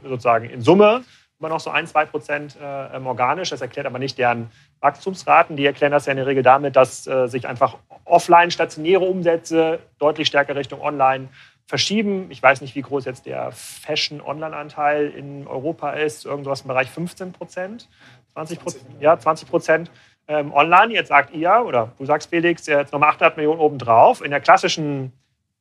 [0.04, 1.04] sozusagen in Summe
[1.40, 3.50] immer noch so ein, zwei Prozent äh, ähm, organisch.
[3.50, 5.56] Das erklärt aber nicht deren Wachstumsraten.
[5.56, 9.80] Die erklären das ja in der Regel damit, dass äh, sich einfach offline stationäre Umsätze
[10.00, 11.30] deutlich stärker Richtung online
[11.66, 12.30] verschieben.
[12.30, 16.26] Ich weiß nicht, wie groß jetzt der Fashion-Online-Anteil in Europa ist.
[16.26, 17.88] Irgendwas im Bereich 15 Prozent,
[18.34, 19.92] 20 Prozent, ja, 20 Prozent
[20.28, 20.94] ähm, online.
[20.94, 24.22] Jetzt sagt ihr, oder du sagst Felix, jetzt nochmal 800 Millionen obendrauf.
[24.22, 25.14] In der klassischen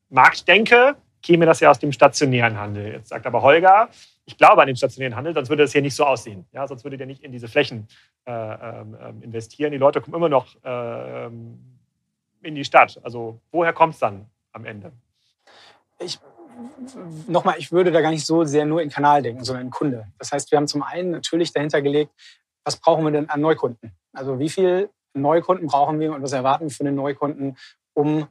[0.09, 2.93] Marktdenke käme das ja aus dem stationären Handel.
[2.93, 3.89] Jetzt sagt aber Holger,
[4.29, 6.45] ich glaube an den stationären Handel, sonst würde das hier nicht so aussehen.
[6.53, 7.89] Ja, sonst würdet ihr nicht in diese Flächen
[8.27, 9.73] äh, ähm, ähm investieren.
[9.73, 13.01] Die Leute kommen immer noch äh, in die Stadt.
[13.03, 14.93] Also woher kommt es dann am Ende?
[15.99, 16.19] Ich,
[17.27, 20.09] nochmal, ich würde da gar nicht so sehr nur in Kanal denken, sondern in Kunde.
[20.19, 22.13] Das heißt, wir haben zum einen natürlich dahinter gelegt,
[22.65, 23.93] was brauchen wir denn an Neukunden?
[24.13, 27.57] Also wie viele Neukunden brauchen wir und was erwarten wir von den Neukunden,
[27.95, 28.29] um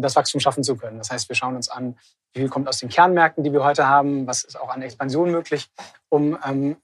[0.00, 0.98] das Wachstum schaffen zu können.
[0.98, 1.96] Das heißt, wir schauen uns an,
[2.32, 5.30] wie viel kommt aus den Kernmärkten, die wir heute haben, was ist auch an Expansion
[5.30, 5.68] möglich,
[6.08, 6.76] um ähm,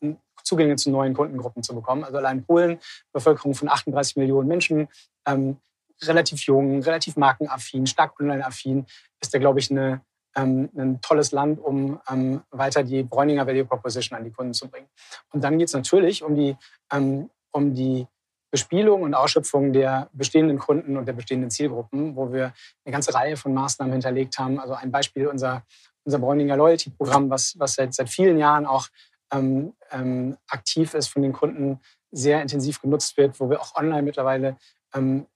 [0.43, 2.05] Zugänge zu neuen Kundengruppen zu bekommen.
[2.05, 2.79] Also allein Polen,
[3.13, 4.89] Bevölkerung von 38 Millionen Menschen,
[5.27, 5.59] ähm,
[6.03, 8.87] relativ jung, relativ markenaffin, stark online-affin,
[9.21, 10.01] ist da, glaube ich, eine,
[10.35, 14.69] ähm, ein tolles Land, um ähm, weiter die Bräuninger Value Proposition an die Kunden zu
[14.69, 14.89] bringen.
[15.33, 16.57] Und dann geht es natürlich um die,
[16.93, 18.07] ähm, um die
[18.51, 22.53] Bespielung und Ausschöpfung der bestehenden Kunden und der bestehenden Zielgruppen, wo wir
[22.85, 24.59] eine ganze Reihe von Maßnahmen hinterlegt haben.
[24.59, 25.63] Also ein Beispiel unser,
[26.05, 28.89] unser Bräuninger Loyalty-Programm, was, was seit, seit vielen Jahren auch
[29.33, 31.81] ähm, ähm, aktiv ist, von den Kunden
[32.11, 34.57] sehr intensiv genutzt wird, wo wir auch online mittlerweile
[34.95, 35.27] ähm,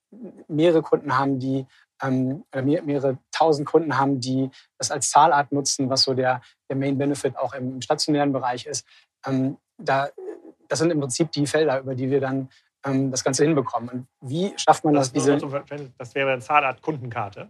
[0.49, 1.67] mehrere Kunden haben, die
[2.03, 6.77] ähm, mehr, mehrere tausend Kunden haben, die das als Zahlart nutzen, was so der, der
[6.77, 8.87] Main Benefit auch im stationären Bereich ist.
[9.27, 10.09] Ähm, da,
[10.69, 12.49] das sind im Prinzip die Felder, über die wir dann
[12.85, 13.89] ähm, das Ganze hinbekommen.
[13.89, 15.12] Und wie schafft man das?
[15.12, 15.39] das diese,
[15.99, 17.49] das wäre eine Zahlart Kundenkarte.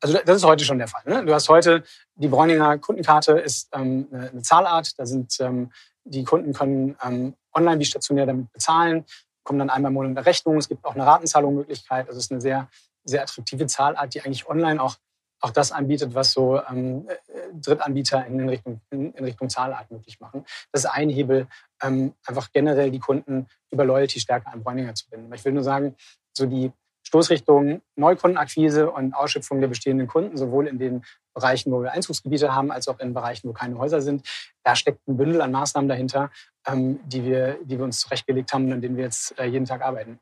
[0.00, 1.02] Also das ist heute schon der Fall.
[1.06, 1.24] Ne?
[1.24, 1.82] Du hast heute
[2.14, 4.98] die Bräuninger Kundenkarte ist ähm, eine Zahlart.
[4.98, 5.72] Da sind ähm,
[6.04, 9.04] die Kunden können ähm, online wie stationär damit bezahlen,
[9.42, 10.56] kommen dann einmal im Monat eine Rechnung.
[10.56, 12.06] Es gibt auch eine Ratenzahlungsmöglichkeit.
[12.06, 12.68] Also es ist eine sehr
[13.04, 14.96] sehr attraktive Zahlart, die eigentlich online auch
[15.40, 17.08] auch das anbietet, was so ähm,
[17.52, 20.44] Drittanbieter in Richtung, in, in, Richtung Zahlart möglich machen.
[20.72, 21.46] Das ist ein Hebel,
[21.82, 25.32] ähm, einfach generell die Kunden über Loyalty stärker an Bräuninger zu binden.
[25.32, 25.94] Ich will nur sagen,
[26.32, 26.72] so die
[27.08, 31.04] Stoßrichtung Neukundenakquise und Ausschöpfung der bestehenden Kunden, sowohl in den
[31.34, 34.28] Bereichen, wo wir Einzugsgebiete haben, als auch in Bereichen, wo keine Häuser sind,
[34.62, 36.30] da steckt ein Bündel an Maßnahmen dahinter,
[36.66, 39.64] ähm, die, wir, die wir uns zurechtgelegt haben und an denen wir jetzt äh, jeden
[39.64, 40.18] Tag arbeiten.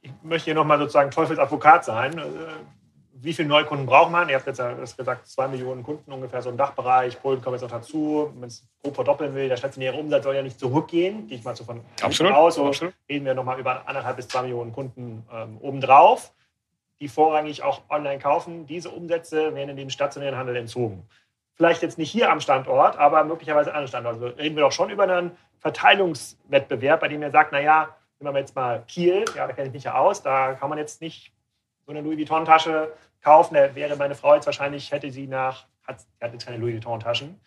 [0.00, 2.20] Ich möchte hier nochmal sozusagen Teufelsadvokat sein
[3.22, 4.28] wie viele Neukunden braucht man?
[4.28, 7.20] Ihr habt jetzt ja gesagt, zwei Millionen Kunden ungefähr, so im Dachbereich.
[7.22, 8.32] Polen kommt jetzt noch dazu.
[8.34, 11.28] Wenn es grob verdoppeln will, der stationäre Umsatz soll ja nicht zurückgehen.
[11.28, 12.56] Gehe ich mal so von absolut, aus.
[12.56, 12.94] So absolut.
[13.08, 16.32] reden wir nochmal über anderthalb bis zwei Millionen Kunden ähm, obendrauf,
[17.00, 18.66] die vorrangig auch online kaufen.
[18.66, 21.08] Diese Umsätze werden in den stationären Handel entzogen.
[21.54, 24.22] Vielleicht jetzt nicht hier am Standort, aber möglicherweise an anderen Standorten.
[24.24, 28.40] Also reden wir doch schon über einen Verteilungswettbewerb, bei dem ihr sagt, naja, nehmen wir
[28.40, 31.32] jetzt mal Kiel, ja, da kenne ich mich ja aus, da kann man jetzt nicht
[31.86, 32.92] so eine Louis Vuitton-Tasche
[33.22, 33.54] kaufen.
[33.54, 36.74] Da wäre meine Frau jetzt wahrscheinlich, hätte sie nach, hat, sie hat jetzt keine Louis
[36.74, 37.40] Vuitton-Taschen,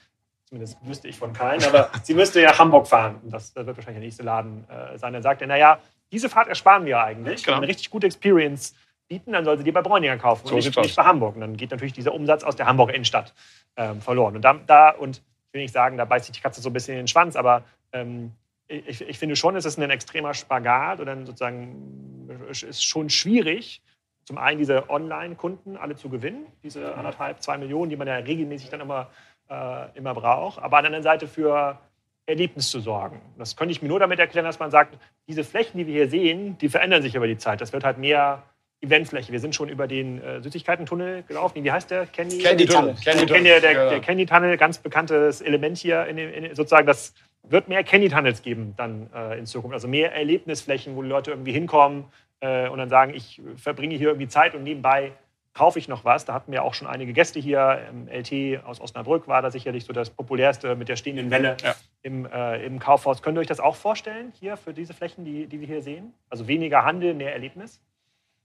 [0.46, 3.20] zumindest wüsste ich von keinen, aber sie müsste ja Hamburg fahren.
[3.24, 5.14] Und das, das wird wahrscheinlich der nächste Laden äh, sein.
[5.14, 5.80] Dann sagt er, naja,
[6.12, 7.44] diese Fahrt ersparen wir eigentlich.
[7.44, 7.58] Genau.
[7.58, 8.76] Eine richtig gute Experience
[9.08, 11.36] bieten, dann soll sie die bei Bräuninger kaufen so und nicht, nicht bei Hamburg.
[11.36, 13.34] Und dann geht natürlich dieser Umsatz aus der Hamburger Innenstadt
[13.76, 14.36] ähm, verloren.
[14.36, 16.74] Und da, da, und ich will nicht sagen, da beißt sich die Katze so ein
[16.74, 18.32] bisschen in den Schwanz, aber ähm,
[18.68, 23.82] ich, ich, finde schon, es ist ein extremer Spagat oder sozusagen es ist schon schwierig,
[24.26, 28.70] zum einen diese Online-Kunden alle zu gewinnen, diese anderthalb, zwei Millionen, die man ja regelmäßig
[28.70, 29.10] dann immer,
[29.50, 31.80] äh, immer braucht, aber an der anderen Seite für
[32.26, 33.22] Erlebnis zu sorgen.
[33.38, 34.98] Das könnte ich mir nur damit erklären, dass man sagt,
[35.28, 37.62] diese Flächen, die wir hier sehen, die verändern sich über die Zeit.
[37.62, 38.42] Das wird halt mehr
[38.82, 39.32] Eventfläche.
[39.32, 41.64] Wir sind schon über den äh, Süßigkeitentunnel gelaufen.
[41.64, 42.08] Wie heißt der?
[42.08, 42.96] Candy, Candy Tunnel.
[43.04, 46.06] Candy, Candy, der, der, der Candy Tunnel, ganz bekanntes Element hier.
[46.06, 47.14] In, in, sozusagen, das
[47.44, 49.76] wird mehr Candy Tunnels geben dann äh, in Zukunft.
[49.76, 52.06] Also mehr Erlebnisflächen, wo die Leute irgendwie hinkommen
[52.40, 55.14] äh, und dann sagen, ich verbringe hier irgendwie Zeit und nebenbei
[55.56, 56.26] kaufe ich noch was.
[56.26, 57.80] Da hatten wir auch schon einige Gäste hier.
[58.08, 61.76] LT aus Osnabrück war da sicherlich so das populärste mit der stehenden Welle ja.
[62.04, 63.22] im, äh, im Kaufhaus.
[63.22, 66.14] Könnt ihr euch das auch vorstellen hier für diese Flächen, die, die wir hier sehen?
[66.30, 67.82] Also weniger Handel, mehr Erlebnis?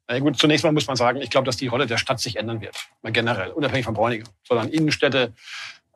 [0.09, 2.36] Na gut, zunächst mal muss man sagen, ich glaube, dass die Rolle der Stadt sich
[2.36, 2.76] ändern wird.
[3.03, 4.26] Mal generell, unabhängig von Bräuninger.
[4.45, 5.32] Sondern Innenstädte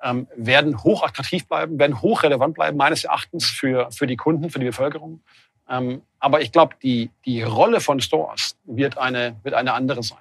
[0.02, 4.66] ähm, werden hochattraktiv bleiben, werden hochrelevant bleiben, meines Erachtens für, für die Kunden, für die
[4.66, 5.22] Bevölkerung.
[5.68, 10.18] Ähm, aber ich glaube, die, die Rolle von Stores wird eine, wird eine andere sein.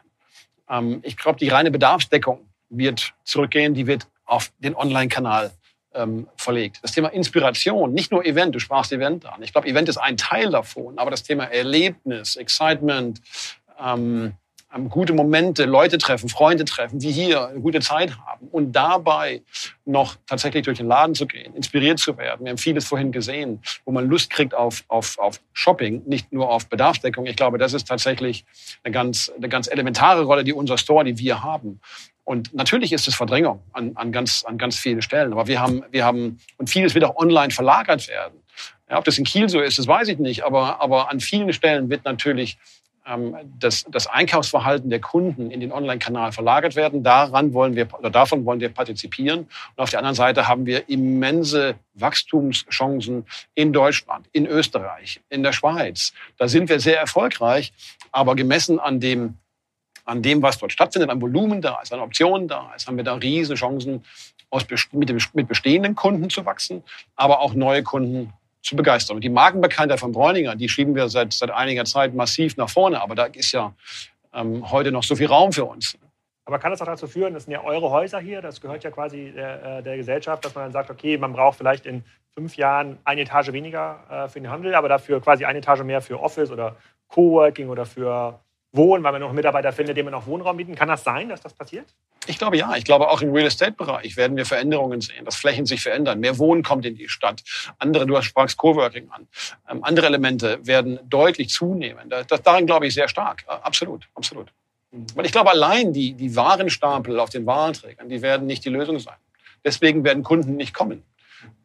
[0.70, 5.52] Ähm, ich glaube, die reine Bedarfsdeckung wird zurückgehen, die wird auf den Online-Kanal
[5.94, 6.80] ähm, verlegt.
[6.82, 9.44] Das Thema Inspiration, nicht nur Event, du sprachst Event an.
[9.44, 13.22] Ich glaube, Event ist ein Teil davon, aber das Thema Erlebnis, Excitement,
[13.80, 14.34] ähm,
[14.89, 19.41] gute Momente, Leute treffen, Freunde treffen, wie hier eine gute Zeit haben und dabei
[19.86, 22.45] noch tatsächlich durch den Laden zu gehen, inspiriert zu werden.
[22.45, 26.49] Wir haben vieles vorhin gesehen, wo man Lust kriegt auf, auf, auf Shopping, nicht nur
[26.49, 27.26] auf Bedarfsdeckung.
[27.26, 28.45] Ich glaube, das ist tatsächlich
[28.84, 31.80] eine ganz, eine ganz elementare Rolle, die unser Store, die wir haben.
[32.26, 35.34] Und natürlich ist es Verdrängung an, an, ganz, an ganz vielen Stellen.
[35.34, 38.39] Aber wir haben, wir haben, und vieles wird auch online verlagert werden.
[38.89, 40.43] Ja, ob das in Kiel so ist, das weiß ich nicht.
[40.43, 42.57] Aber, aber an vielen Stellen wird natürlich
[43.60, 47.04] das, das Einkaufsverhalten der Kunden in den Online-Kanal verlagert werden.
[47.04, 49.39] Daran wollen wir, oder davon wollen wir partizipieren.
[49.41, 53.26] Und auf der anderen Seite haben wir immense Wachstumschancen
[53.56, 56.14] in Deutschland, in Österreich, in der Schweiz.
[56.38, 57.74] Da sind wir sehr erfolgreich,
[58.12, 59.38] aber gemessen an dem,
[60.06, 63.04] an dem, was dort stattfindet, an Volumen da ist, an Optionen da ist, haben wir
[63.04, 64.04] da riesen Chancen,
[64.49, 66.84] aus, mit, dem, mit bestehenden Kunden zu wachsen,
[67.16, 68.32] aber auch neue Kunden
[68.64, 69.18] zu begeistern.
[69.18, 73.01] Und die Markenbekanntheit von Bräuninger, die schieben wir seit, seit einiger Zeit massiv nach vorne.
[73.01, 73.74] Aber da ist ja
[74.34, 75.97] ähm, heute noch so viel Raum für uns.
[76.45, 78.91] Aber kann das auch dazu führen, das sind ja eure Häuser hier, das gehört ja
[78.91, 82.03] quasi der, äh, der Gesellschaft, dass man dann sagt, okay, man braucht vielleicht in
[82.34, 86.01] fünf Jahren eine Etage weniger äh, für den Handel, aber dafür quasi eine Etage mehr
[86.01, 86.76] für Office oder
[87.07, 88.39] Coworking oder für
[88.74, 90.74] Wohnen, weil man noch Mitarbeiter findet, dem man auch Wohnraum bieten.
[90.74, 91.86] Kann das sein, dass das passiert?
[92.26, 92.76] Ich glaube ja.
[92.76, 96.19] Ich glaube auch im Real Estate-Bereich werden wir Veränderungen sehen, dass Flächen sich verändern.
[96.19, 97.43] Mehr Wohnen kommt in die Stadt.
[97.78, 99.28] Andere, du sprachst Coworking an.
[99.69, 102.09] Ähm, andere Elemente werden deutlich zunehmen.
[102.09, 103.43] Das, das, daran glaube ich sehr stark.
[103.47, 104.51] Absolut, absolut.
[104.91, 105.05] Mhm.
[105.13, 108.97] Weil ich glaube, allein die, die Warenstapel auf den Warenträgern, die werden nicht die Lösung
[108.97, 109.17] sein.
[109.63, 111.03] Deswegen werden Kunden nicht kommen.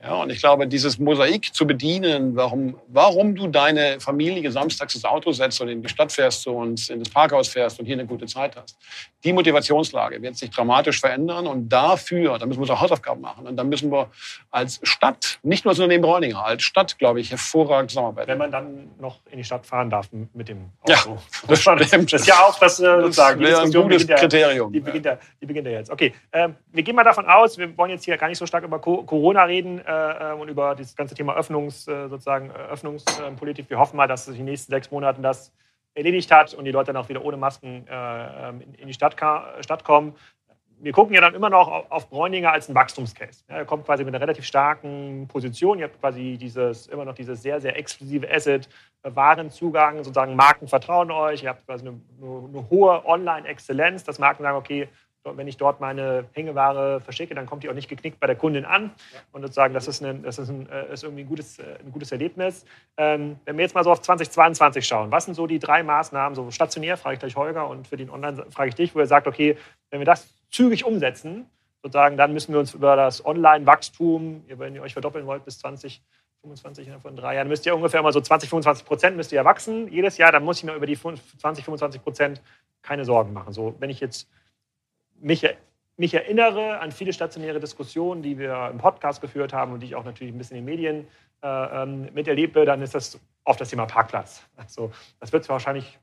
[0.01, 5.05] Ja, und ich glaube, dieses Mosaik zu bedienen, warum, warum du deine Familie samstags ins
[5.05, 8.07] Auto setzt und in die Stadt fährst und in das Parkhaus fährst und hier eine
[8.07, 8.79] gute Zeit hast,
[9.25, 13.57] die Motivationslage wird sich dramatisch verändern und dafür, da müssen wir auch Hausaufgaben machen und
[13.57, 14.09] dann müssen wir
[14.53, 18.29] als Stadt, nicht nur so neben Bräuninger, als Stadt, glaube ich, hervorragend zusammenarbeiten.
[18.29, 20.93] Wenn man dann noch in die Stadt fahren darf mit dem Auto.
[20.93, 21.19] Ja,
[21.49, 22.13] das stimmt.
[22.13, 24.73] Das ist ja auch das, äh, sozusagen, das ein gutes Kriterium.
[24.73, 25.19] Die beginnt, ja.
[25.41, 25.91] die beginnt ja jetzt.
[25.91, 28.63] Okay, ähm, wir gehen mal davon aus, wir wollen jetzt hier gar nicht so stark
[28.63, 33.69] über Corona reden, äh, und über das ganze Thema Öffnungs, äh, sozusagen, äh, Öffnungspolitik.
[33.69, 35.53] Wir hoffen mal, dass sich in den nächsten sechs Monaten das
[35.95, 39.17] erledigt hat und die Leute dann auch wieder ohne Masken äh, ähm, in die Stadt,
[39.61, 40.15] Stadt kommen.
[40.81, 43.43] Wir gucken ja dann immer noch auf Bräuninger als einen Wachstumscase.
[43.49, 45.79] Ja, er kommt quasi mit einer relativ starken Position.
[45.81, 48.69] Ihr habt quasi dieses, immer noch dieses sehr, sehr exklusive Asset,
[49.03, 51.43] Warenzugang, sozusagen Marken vertrauen euch.
[51.43, 54.89] Ihr habt quasi eine, eine hohe Online-Exzellenz, dass Marken sagen, okay,
[55.25, 58.65] wenn ich dort meine Hängeware verschicke, dann kommt die auch nicht geknickt bei der Kundin
[58.65, 58.93] an.
[59.33, 61.93] Und sozusagen, das ist, ein, das ist, ein, äh, ist irgendwie ein gutes, äh, ein
[61.93, 62.65] gutes Erlebnis.
[62.97, 66.35] Ähm, wenn wir jetzt mal so auf 2022 schauen, was sind so die drei Maßnahmen,
[66.35, 69.07] so stationär, frage ich gleich Holger, und für den Online frage ich dich, wo ihr
[69.07, 69.57] sagt, okay,
[69.91, 71.47] wenn wir das zügig umsetzen,
[71.83, 76.91] sozusagen, dann müssen wir uns über das Online-Wachstum, wenn ihr euch verdoppeln wollt bis 2025
[77.03, 80.19] von drei Jahren, müsst ihr ungefähr mal so 20, 25 Prozent müsst ihr wachsen jedes
[80.19, 80.33] Jahr.
[80.33, 82.43] Dann muss ich mir über die 20, 25 Prozent
[82.83, 83.53] keine Sorgen machen.
[83.53, 84.29] So, wenn ich jetzt
[85.21, 85.47] mich,
[85.97, 89.95] mich erinnere an viele stationäre Diskussionen, die wir im Podcast geführt haben und die ich
[89.95, 91.09] auch natürlich ein bisschen in den Medien
[91.43, 94.43] äh, ähm, miterlebe, dann ist das oft das Thema Parkplatz.
[94.57, 95.99] Also, das wird es wahrscheinlich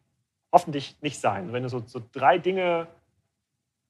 [0.51, 1.53] hoffentlich nicht sein.
[1.53, 2.87] Wenn du so, so drei Dinge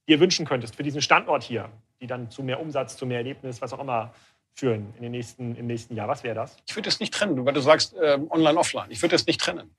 [0.08, 1.70] dir wünschen könntest für diesen Standort hier,
[2.02, 4.14] die dann zu mehr Umsatz, zu mehr Erlebnis, was auch immer
[4.54, 6.08] führen in den nächsten, im nächsten Jahr.
[6.08, 6.58] Was wäre das?
[6.68, 8.88] Ich würde es nicht trennen, weil du sagst äh, online, offline.
[8.90, 9.70] Ich würde es nicht trennen.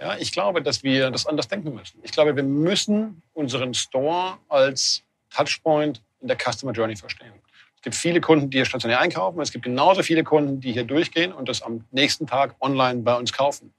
[0.00, 1.98] Ja, ich glaube, dass wir das anders denken müssen.
[2.02, 7.32] Ich glaube, wir müssen unseren Store als Touchpoint in der Customer Journey verstehen.
[7.80, 9.40] Es gibt viele Kunden, die hier stationär einkaufen.
[9.40, 13.16] Es gibt genauso viele Kunden, die hier durchgehen und das am nächsten Tag online bei
[13.16, 13.72] uns kaufen.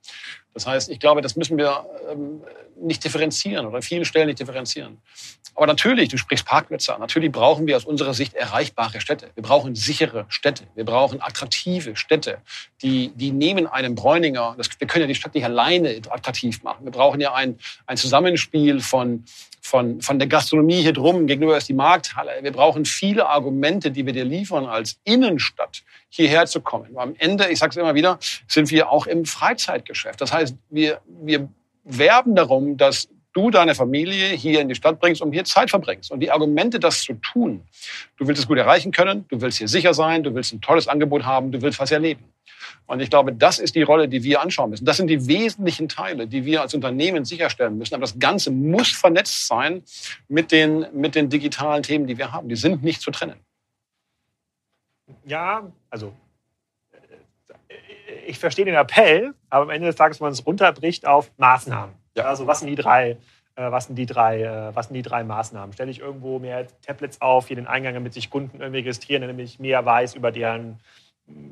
[0.56, 2.42] Das heißt, ich glaube, das müssen wir ähm,
[2.82, 4.98] nicht differenzieren oder an vielen Stellen nicht differenzieren.
[5.54, 7.00] Aber natürlich, du sprichst Parkplätze an.
[7.00, 9.30] Natürlich brauchen wir aus unserer Sicht erreichbare Städte.
[9.36, 10.64] Wir brauchen sichere Städte.
[10.74, 12.40] Wir brauchen attraktive Städte,
[12.82, 16.86] die, die nehmen einem Bräuninger, das, wir können ja die Stadt nicht alleine attraktiv machen.
[16.86, 19.26] Wir brauchen ja ein, ein Zusammenspiel von,
[19.62, 22.32] von, von der Gastronomie hier drum, gegenüber ist die Markthalle.
[22.42, 26.98] Wir brauchen viele Argumente, die wir dir liefern als Innenstadt, hierher zu kommen.
[26.98, 30.20] Am Ende, ich sage es immer wieder, sind wir auch im Freizeitgeschäft.
[30.20, 31.48] Das heißt, wir, wir
[31.84, 36.12] werben darum, dass du deine Familie hier in die Stadt bringst und hier Zeit verbringst.
[36.12, 37.62] Und die Argumente, das zu tun,
[38.18, 40.88] du willst es gut erreichen können, du willst hier sicher sein, du willst ein tolles
[40.88, 42.26] Angebot haben, du willst was erleben.
[42.88, 44.86] Und ich glaube, das ist die Rolle, die wir anschauen müssen.
[44.86, 47.96] Das sind die wesentlichen Teile, die wir als Unternehmen sicherstellen müssen.
[47.96, 49.84] Aber das Ganze muss vernetzt sein
[50.28, 52.50] mit den, mit den digitalen Themen, die wir haben.
[52.50, 53.40] Die sind nicht zu trennen.
[55.26, 56.14] Ja, also
[58.28, 62.01] ich verstehe den Appell, aber am Ende des Tages, wenn man es runterbricht auf Maßnahmen.
[62.16, 62.26] Ja.
[62.26, 63.18] Also was sind die drei,
[63.56, 65.74] äh, was sind die drei, äh, was sind die drei Maßnahmen?
[65.74, 69.46] Stelle ich irgendwo mehr Tablets auf, hier den Eingang, damit sich Kunden irgendwie registrieren, damit
[69.46, 70.80] ich mehr weiß über deren,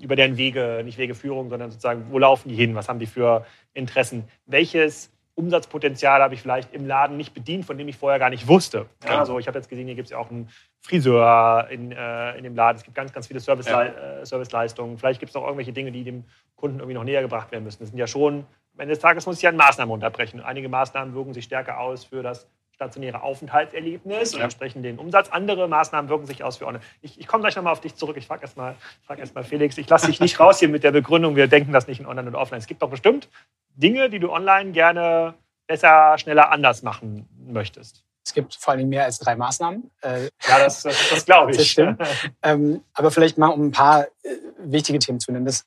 [0.01, 3.45] über deren Wege, nicht Wegeführung, sondern sozusagen, wo laufen die hin, was haben die für
[3.73, 4.25] Interessen?
[4.45, 8.49] Welches Umsatzpotenzial habe ich vielleicht im Laden nicht bedient, von dem ich vorher gar nicht
[8.49, 8.87] wusste.
[9.05, 10.49] Ja, also ich habe jetzt gesehen, hier gibt es ja auch einen
[10.81, 12.77] Friseur in, äh, in dem Laden.
[12.77, 13.83] Es gibt ganz, ganz viele Service ja.
[13.83, 14.97] äh, Serviceleistungen.
[14.97, 16.25] Vielleicht gibt es auch irgendwelche Dinge, die dem
[16.57, 17.79] Kunden irgendwie noch näher gebracht werden müssen.
[17.79, 18.45] Das sind ja schon,
[18.79, 20.39] am Ende des Tages muss ich ja Maßnahmen unterbrechen.
[20.39, 25.27] Einige Maßnahmen wirken sich stärker aus für das stationäre Aufenthaltserlebnis und entsprechend den Umsatz.
[25.27, 26.81] Andere Maßnahmen wirken sich aus für online.
[27.01, 28.15] Ich, ich komme gleich nochmal auf dich zurück.
[28.15, 29.77] Ich frage erstmal frag erst Felix.
[29.77, 32.29] Ich lasse dich nicht raus hier mit der Begründung, wir denken das nicht in online
[32.29, 32.59] und offline.
[32.59, 33.27] Es gibt doch bestimmt
[33.75, 35.33] Dinge, die du online gerne
[35.67, 38.05] besser, schneller, anders machen möchtest.
[38.25, 39.91] Es gibt vor allem mehr als drei Maßnahmen.
[40.03, 41.57] Äh, ja, das, das, das glaube ich.
[41.57, 42.01] Das stimmt.
[42.43, 45.45] ähm, aber vielleicht mal um ein paar äh, wichtige Themen zu nennen.
[45.45, 45.65] Das,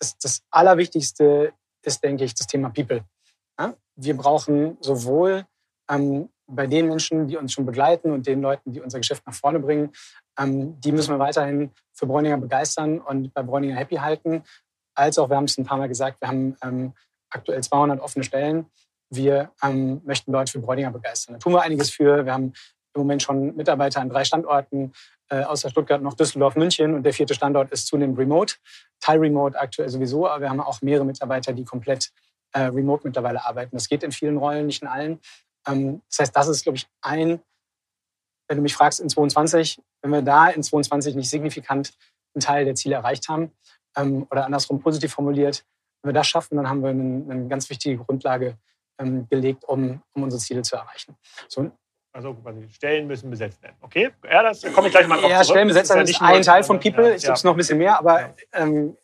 [0.00, 1.52] das, das Allerwichtigste
[1.86, 3.04] ist, denke ich, das Thema People.
[3.58, 3.74] Ja?
[3.96, 5.44] Wir brauchen sowohl
[5.90, 9.34] ähm, bei den Menschen, die uns schon begleiten und den Leuten, die unser Geschäft nach
[9.34, 9.92] vorne bringen,
[10.38, 14.42] ähm, die müssen wir weiterhin für Bräuninger begeistern und bei Bräuninger happy halten.
[14.94, 16.92] Als auch, wir haben es ein paar Mal gesagt, wir haben ähm,
[17.30, 18.66] aktuell 200 offene Stellen.
[19.10, 21.34] Wir ähm, möchten Leute für Bräuninger begeistern.
[21.34, 22.24] Da tun wir einiges für.
[22.24, 22.52] Wir haben
[22.94, 24.92] im Moment schon Mitarbeiter an drei Standorten,
[25.28, 28.56] äh, außer Stuttgart noch Düsseldorf, München und der vierte Standort ist zunehmend remote.
[29.00, 32.12] Teil remote aktuell sowieso, aber wir haben auch mehrere Mitarbeiter, die komplett
[32.52, 33.76] äh, remote mittlerweile arbeiten.
[33.76, 35.20] Das geht in vielen Rollen, nicht in allen.
[35.66, 37.40] Ähm, das heißt, das ist, glaube ich, ein,
[38.48, 41.94] wenn du mich fragst, in 22, wenn wir da in 22 nicht signifikant
[42.34, 43.52] einen Teil der Ziele erreicht haben,
[43.96, 45.64] ähm, oder andersrum positiv formuliert,
[46.02, 48.58] wenn wir das schaffen, dann haben wir eine, eine ganz wichtige Grundlage
[48.98, 51.16] ähm, gelegt, um, um unsere Ziele zu erreichen.
[51.48, 51.70] So,
[52.12, 52.36] also
[52.70, 53.76] Stellen müssen besetzt werden.
[53.80, 56.36] Okay, ja, das komme ich gleich mal drauf Ja, Stellen besetzt werden ist, ja ist
[56.36, 57.08] ein Teil von People.
[57.08, 57.44] Ja, es gibt ja.
[57.44, 58.96] noch ein bisschen mehr, aber ähm,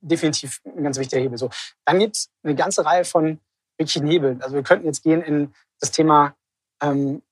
[0.00, 1.38] definitiv ein ganz wichtiger Hebel.
[1.38, 1.50] So,
[1.84, 3.38] dann gibt es eine ganze Reihe von
[3.78, 4.42] wirklichen Hebeln.
[4.42, 6.34] Also wir könnten jetzt gehen in das Thema
[6.82, 7.22] ähm,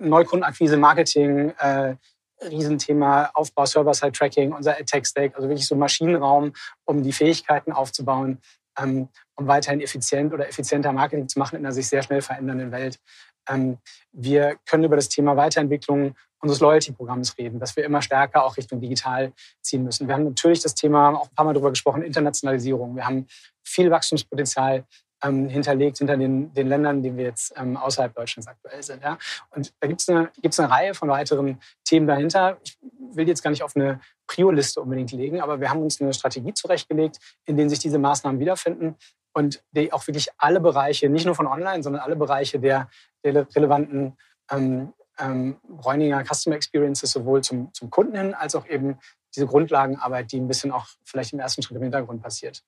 [0.00, 1.96] Neukundenakquise, Marketing, äh,
[2.42, 6.52] Riesenthema Aufbau, Server-Side-Tracking, unser Tech-Stack, also wirklich so Maschinenraum,
[6.84, 8.40] um die Fähigkeiten aufzubauen,
[8.78, 12.72] ähm, um weiterhin effizient oder effizienter Marketing zu machen in einer sich sehr schnell verändernden
[12.72, 13.00] Welt.
[13.48, 13.78] Ähm,
[14.12, 18.80] wir können über das Thema Weiterentwicklung unseres Loyalty-Programms reden, dass wir immer stärker auch Richtung
[18.80, 19.32] digital
[19.62, 20.06] ziehen müssen.
[20.06, 22.94] Wir haben natürlich das Thema, auch ein paar Mal darüber gesprochen, Internationalisierung.
[22.96, 23.26] Wir haben
[23.64, 24.84] viel Wachstumspotenzial
[25.22, 29.02] ähm, hinterlegt hinter den, den Ländern, die wir jetzt ähm, außerhalb Deutschlands aktuell sind.
[29.02, 29.18] Ja?
[29.50, 32.58] Und da gibt es eine, eine Reihe von weiteren Themen dahinter.
[32.62, 32.78] Ich
[33.12, 36.52] will jetzt gar nicht auf eine Prio-Liste unbedingt legen, aber wir haben uns eine Strategie
[36.52, 38.96] zurechtgelegt, in denen sich diese Maßnahmen wiederfinden
[39.36, 42.88] und die auch wirklich alle Bereiche, nicht nur von online, sondern alle Bereiche der,
[43.22, 44.16] der relevanten
[44.50, 48.98] ähm, ähm, Bräuninger Customer Experiences sowohl zum, zum Kunden hin als auch eben
[49.34, 52.60] diese Grundlagenarbeit, die ein bisschen auch vielleicht im ersten Schritt im Hintergrund passiert.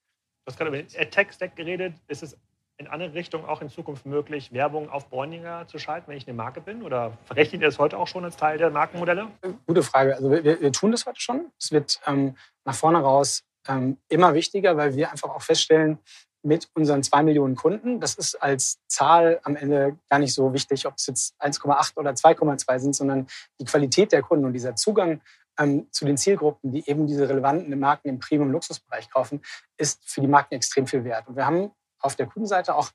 [0.44, 1.94] Du hast gerade über den Tech-Stack geredet.
[2.06, 2.36] Ist es
[2.76, 6.36] in andere Richtungen auch in Zukunft möglich, Werbung auf Bräuninger zu schalten, wenn ich eine
[6.36, 6.82] Marke bin?
[6.82, 9.28] Oder verrechnet ihr das heute auch schon als Teil der Markenmodelle?
[9.66, 10.16] Gute Frage.
[10.16, 11.50] Also wir, wir tun das heute schon.
[11.58, 15.98] Es wird ähm, nach vorne raus ähm, immer wichtiger, weil wir einfach auch feststellen,
[16.43, 20.86] mit unseren zwei Millionen Kunden, das ist als Zahl am Ende gar nicht so wichtig,
[20.86, 23.26] ob es jetzt 1,8 oder 2,2 sind, sondern
[23.61, 25.20] die Qualität der Kunden und dieser Zugang
[25.59, 29.43] ähm, zu den Zielgruppen, die eben diese relevanten Marken im Premium-Luxusbereich kaufen,
[29.76, 31.26] ist für die Marken extrem viel wert.
[31.28, 32.91] Und wir haben auf der Kundenseite auch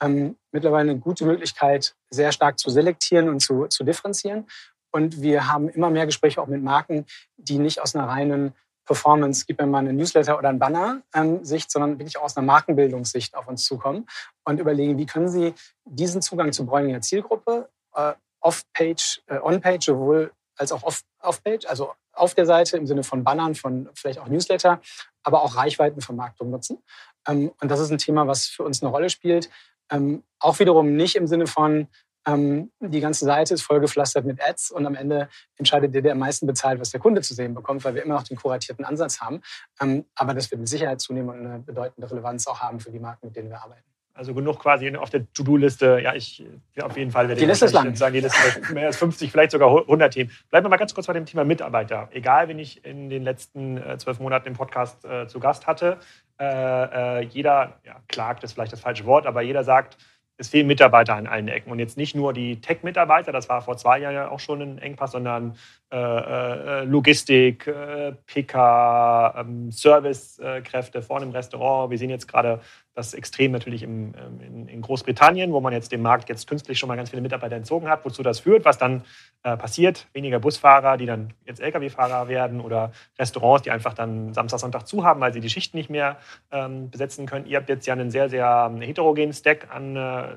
[0.00, 4.46] ähm, mittlerweile eine gute Möglichkeit, sehr stark zu selektieren und zu, zu differenzieren.
[4.92, 8.54] Und wir haben immer mehr Gespräche auch mit Marken, die nicht aus einer reinen
[8.84, 13.34] Performance, gib mir mal einen Newsletter oder ein Banner-Sicht, ähm, sondern wirklich aus einer Markenbildungssicht
[13.36, 14.06] auf uns zukommen
[14.44, 15.54] und überlegen, wie können sie
[15.84, 20.82] diesen Zugang zur Bräuninger Zielgruppe äh, off-page, äh, on-page sowohl als auch
[21.20, 24.80] off-page, also auf der Seite im Sinne von Bannern, von vielleicht auch Newsletter
[25.24, 26.78] aber auch Reichweitenvermarktung nutzen.
[27.26, 29.50] Ähm, und das ist ein Thema, was für uns eine Rolle spielt.
[29.90, 31.88] Ähm, auch wiederum nicht im Sinne von,
[32.26, 36.18] ähm, die ganze Seite ist vollgepflastert mit Ads und am Ende entscheidet der, der am
[36.18, 39.20] meisten bezahlt, was der Kunde zu sehen bekommt, weil wir immer noch den kuratierten Ansatz
[39.20, 39.42] haben.
[39.80, 43.00] Ähm, aber das wird mit Sicherheit zunehmen und eine bedeutende Relevanz auch haben für die
[43.00, 43.84] Marken, mit denen wir arbeiten.
[44.16, 45.98] Also genug quasi auf der To-Do-Liste.
[46.00, 46.44] Ja, ich
[46.76, 47.96] ja, auf jeden Fall werde die Liste ist lang.
[47.96, 48.38] sagen, die Liste
[48.72, 50.30] mehr als 50, vielleicht sogar 100 Themen.
[50.50, 52.08] Bleiben wir mal ganz kurz bei dem Thema Mitarbeiter.
[52.12, 55.98] Egal, wen ich in den letzten äh, zwölf Monaten im Podcast äh, zu Gast hatte,
[56.38, 59.98] äh, äh, jeder ja, klagt, ist vielleicht das falsche Wort, aber jeder sagt,
[60.36, 61.70] es fehlen Mitarbeiter an allen Ecken.
[61.70, 64.78] Und jetzt nicht nur die Tech-Mitarbeiter, das war vor zwei Jahren ja auch schon ein
[64.78, 65.56] Engpass, sondern
[65.92, 71.90] äh, äh, Logistik, äh, PK, ähm, Servicekräfte vorne im Restaurant.
[71.90, 72.60] Wir sehen jetzt gerade
[72.94, 76.78] das extrem natürlich im, ähm, in, in, Großbritannien, wo man jetzt dem Markt jetzt künstlich
[76.78, 79.02] schon mal ganz viele Mitarbeiter entzogen hat, wozu das führt, was dann
[79.42, 80.06] äh, passiert.
[80.12, 85.04] Weniger Busfahrer, die dann jetzt Lkw-Fahrer werden oder Restaurants, die einfach dann Samstag, Sonntag zu
[85.04, 86.18] haben, weil sie die Schichten nicht mehr
[86.52, 87.46] ähm, besetzen können.
[87.46, 90.36] Ihr habt jetzt ja einen sehr, sehr ähm, heterogenen Stack an, äh,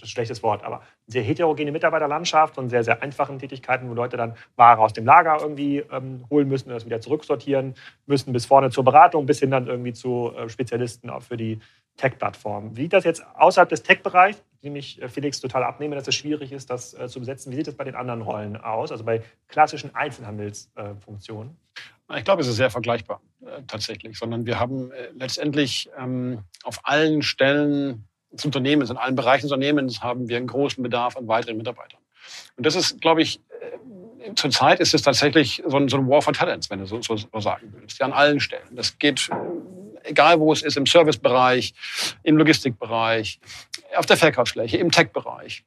[0.00, 3.94] das ist ein schlechtes Wort, aber sehr heterogene Mitarbeiterlandschaft und sehr, sehr einfachen Tätigkeiten, wo
[3.94, 7.74] Leute dann Ware aus dem Lager irgendwie ähm, holen müssen und das wieder zurücksortieren
[8.06, 11.60] müssen, bis vorne zur Beratung, bis hin dann irgendwie zu äh, Spezialisten auch für die
[11.96, 12.76] Tech-Plattform.
[12.76, 16.14] Wie sieht das jetzt außerhalb des Tech-Bereichs, dem ich äh, Felix total abnehme, dass es
[16.14, 17.52] schwierig ist, das äh, zu besetzen?
[17.52, 21.56] Wie sieht es bei den anderen Rollen aus, also bei klassischen Einzelhandelsfunktionen?
[22.16, 26.80] Ich glaube, es ist sehr vergleichbar äh, tatsächlich, sondern wir haben äh, letztendlich ähm, auf
[26.82, 31.28] allen Stellen des Unternehmens, in allen Bereichen des Unternehmens haben wir einen großen Bedarf an
[31.28, 32.00] weiteren Mitarbeitern.
[32.56, 36.22] Und das ist, glaube ich, äh, zurzeit ist es tatsächlich so ein, so ein War
[36.22, 37.98] for Talents, wenn du so, so, so sagen willst.
[37.98, 38.68] Ja, an allen Stellen.
[38.72, 41.74] Das geht, äh, egal wo es ist, im Servicebereich,
[42.22, 43.40] im Logistikbereich,
[43.96, 45.64] auf der Verkaufsfläche, im Tech-Bereich.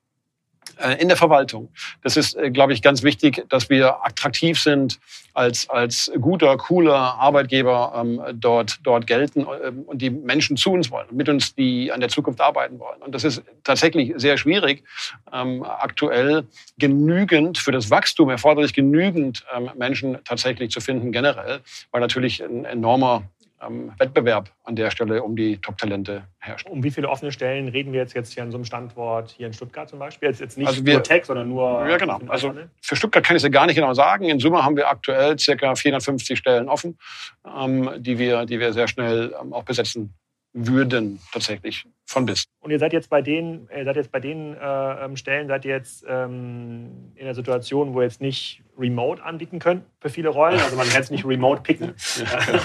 [0.83, 1.69] Äh, in der Verwaltung.
[2.01, 4.99] Das ist, äh, glaube ich, ganz wichtig, dass wir attraktiv sind
[5.33, 10.91] als, als guter, cooler Arbeitgeber ähm, dort, dort gelten ähm, und die Menschen zu uns
[10.91, 13.01] wollen, mit uns die an der Zukunft arbeiten wollen.
[13.01, 14.83] Und das ist tatsächlich sehr schwierig,
[15.31, 21.61] ähm, aktuell genügend für das Wachstum erforderlich genügend ähm, Menschen tatsächlich zu finden generell,
[21.91, 23.23] weil natürlich ein enormer
[23.65, 26.67] ähm, Wettbewerb an der Stelle um die Top-Talente herrscht.
[26.67, 29.47] Um wie viele offene Stellen reden wir jetzt, jetzt hier an so einem Standort hier
[29.47, 30.29] in Stuttgart zum Beispiel?
[30.29, 31.87] Jetzt, jetzt nicht also wir, nur Tech, sondern nur.
[31.87, 32.19] Ja, genau.
[32.27, 34.25] Also für Stuttgart kann ich es ja gar nicht genau sagen.
[34.25, 35.75] In Summe haben wir aktuell ca.
[35.75, 36.97] 450 Stellen offen,
[37.45, 40.13] ähm, die, wir, die wir sehr schnell ähm, auch besetzen
[40.53, 42.45] würden tatsächlich von bis.
[42.59, 45.65] Und ihr seid jetzt bei den, ihr seid jetzt bei den äh, ähm, Stellen, seid
[45.65, 50.29] ihr jetzt ähm, in der Situation, wo ihr jetzt nicht Remote anbieten könnt für viele
[50.29, 50.59] Rollen.
[50.59, 51.93] Also man kann es nicht Remote picken.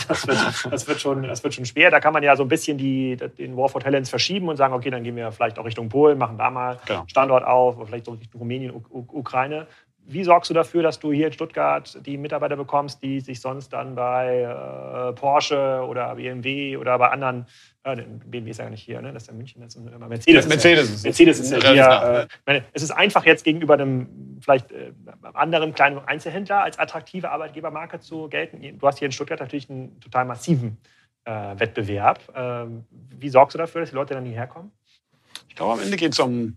[0.08, 1.90] Das wird, das, wird schon, das wird schon schwer.
[1.90, 4.74] Da kann man ja so ein bisschen die, den War for Talents verschieben und sagen,
[4.74, 7.04] okay, dann gehen wir vielleicht auch Richtung Polen, machen da mal genau.
[7.06, 9.66] Standort auf, oder vielleicht so Richtung Rumänien, U Ukraine.
[10.10, 13.74] Wie sorgst du dafür, dass du hier in Stuttgart die Mitarbeiter bekommst, die sich sonst
[13.74, 17.44] dann bei äh, Porsche oder BMW oder bei anderen,
[17.82, 17.94] äh,
[18.24, 19.12] BMW ist ja nicht hier, ne?
[19.12, 20.48] das ist ja München, das ist immer Mercedes.
[20.48, 22.22] Mercedes ist, Mercedes ist ja hier.
[22.22, 24.92] Äh, meine, es ist einfach jetzt gegenüber einem vielleicht äh,
[25.34, 28.78] anderen kleinen Einzelhändler als attraktive Arbeitgebermarke zu gelten.
[28.78, 30.78] Du hast hier in Stuttgart natürlich einen total massiven
[31.24, 32.20] äh, Wettbewerb.
[32.34, 34.72] Ähm, wie sorgst du dafür, dass die Leute dann hierher kommen?
[35.50, 36.56] Ich glaube, am Ende geht es um,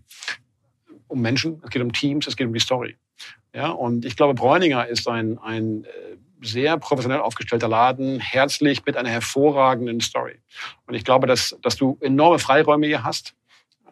[1.06, 2.96] um Menschen, es geht um Teams, es geht um die Story.
[3.54, 8.96] Ja, und ich glaube, Bräuninger ist ein, ein äh, sehr professionell aufgestellter Laden, herzlich mit
[8.96, 10.40] einer hervorragenden Story.
[10.86, 13.34] Und ich glaube, dass, dass du enorme Freiräume hier hast.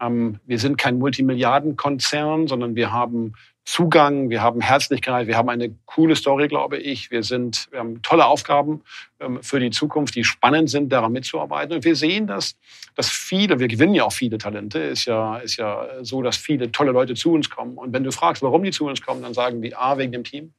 [0.00, 3.34] Ähm, wir sind kein Multimilliardenkonzern, sondern wir haben
[3.64, 7.10] Zugang, wir haben Herzlichkeit, wir haben eine coole Story, glaube ich.
[7.10, 8.82] Wir, sind, wir haben tolle Aufgaben
[9.20, 11.76] ähm, für die Zukunft, die spannend sind, daran mitzuarbeiten.
[11.76, 12.56] Und wir sehen, dass,
[12.96, 16.72] dass viele, wir gewinnen ja auch viele Talente, ist ja, ist ja so, dass viele
[16.72, 17.76] tolle Leute zu uns kommen.
[17.76, 20.24] Und wenn du fragst, warum die zu uns kommen, dann sagen die A, wegen dem
[20.24, 20.54] Team.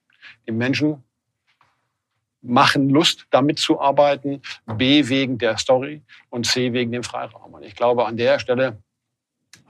[0.47, 1.03] Die Menschen
[2.43, 4.41] machen Lust, da mitzuarbeiten.
[4.77, 6.03] B, wegen der Story.
[6.29, 7.53] Und C, wegen dem Freiraum.
[7.53, 8.77] Und ich glaube, an der Stelle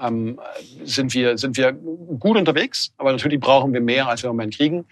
[0.01, 0.39] ähm,
[0.83, 4.55] sind, wir, sind wir gut unterwegs, aber natürlich brauchen wir mehr, als wir im Moment
[4.55, 4.85] kriegen.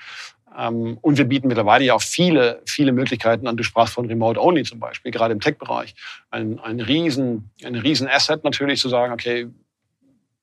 [0.58, 3.58] Ähm, und wir bieten mittlerweile ja auch viele, viele Möglichkeiten an.
[3.58, 5.96] Du sprachst von Remote Only zum Beispiel, gerade im Tech-Bereich.
[6.32, 9.48] Ein, ein, riesen, ein riesen Asset natürlich zu sagen, okay,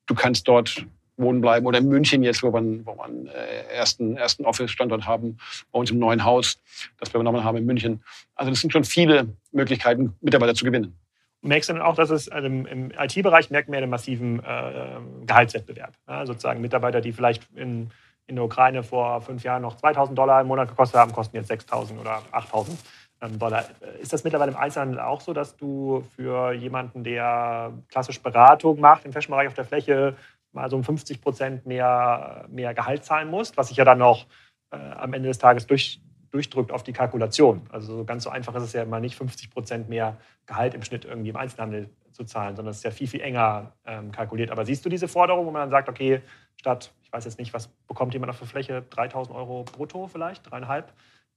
[0.05, 0.85] du kannst dort
[1.17, 5.07] wohnen bleiben oder in München jetzt, wo wir, wo wir einen äh, ersten, ersten Office-Standort
[5.07, 5.39] haben,
[5.71, 6.59] bei uns im neuen Haus,
[6.99, 8.03] das wir übernommen haben in München.
[8.35, 10.95] Also das sind schon viele Möglichkeiten, Mitarbeiter zu gewinnen
[11.41, 15.93] merkst du dann auch, dass es also im, IT-Bereich merkt man einen massiven äh, Gehaltswettbewerb.
[16.07, 17.91] Ja, sozusagen Mitarbeiter, die vielleicht in,
[18.27, 21.47] in der Ukraine vor fünf Jahren noch 2000 Dollar im Monat gekostet haben, kosten jetzt
[21.47, 22.77] 6000 oder 8000
[23.21, 23.65] ähm, Dollar.
[24.01, 29.05] Ist das mittlerweile im Einzelhandel auch so, dass du für jemanden, der klassisch Beratung macht
[29.05, 30.15] im Fashion-Bereich auf der Fläche,
[30.53, 34.25] mal so um 50 Prozent mehr, mehr Gehalt zahlen musst, was sich ja dann noch
[34.71, 36.01] äh, am Ende des Tages durch
[36.31, 37.61] durchdrückt auf die Kalkulation.
[37.69, 41.05] Also ganz so einfach ist es ja immer nicht, 50 Prozent mehr Gehalt im Schnitt
[41.05, 44.51] irgendwie im Einzelhandel zu zahlen, sondern es ist ja viel, viel enger ähm, kalkuliert.
[44.51, 46.21] Aber siehst du diese Forderung, wo man dann sagt, okay,
[46.55, 50.49] statt, ich weiß jetzt nicht, was bekommt jemand auf der Fläche, 3000 Euro brutto vielleicht,
[50.49, 50.93] dreieinhalb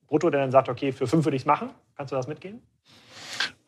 [0.07, 1.71] brutto, der dann sagt, okay, für fünf würde ich es machen.
[1.97, 2.61] Kannst du das mitgehen?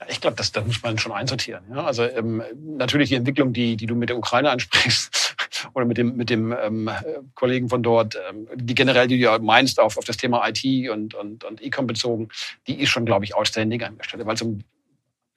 [0.09, 1.64] Ich glaube, das, das muss man schon einsortieren.
[1.70, 1.85] Ja?
[1.85, 5.37] Also ähm, natürlich die Entwicklung, die, die du mit der Ukraine ansprichst
[5.74, 6.90] oder mit dem, mit dem ähm,
[7.34, 11.14] Kollegen von dort, ähm, die generell, die du meinst, auf, auf das Thema IT und,
[11.14, 12.28] und, und E-Com bezogen,
[12.66, 14.60] die ist schon, glaube ich, outstanding an der Stelle, weil es um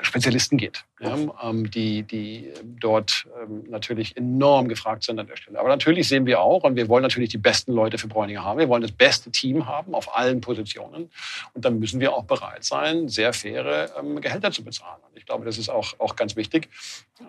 [0.02, 5.58] Spezialisten geht, ja, ähm, die, die dort ähm, natürlich enorm gefragt sind an der Stelle.
[5.58, 8.60] Aber natürlich sehen wir auch, und wir wollen natürlich die besten Leute für Bräuninger haben,
[8.60, 11.10] wir wollen das beste Team haben auf allen Positionen.
[11.54, 15.02] Und dann müssen wir auch bereit sein, sehr faire ähm, Gehälter zu bezahlen.
[15.10, 16.68] Und ich glaube, das ist auch, auch ganz wichtig.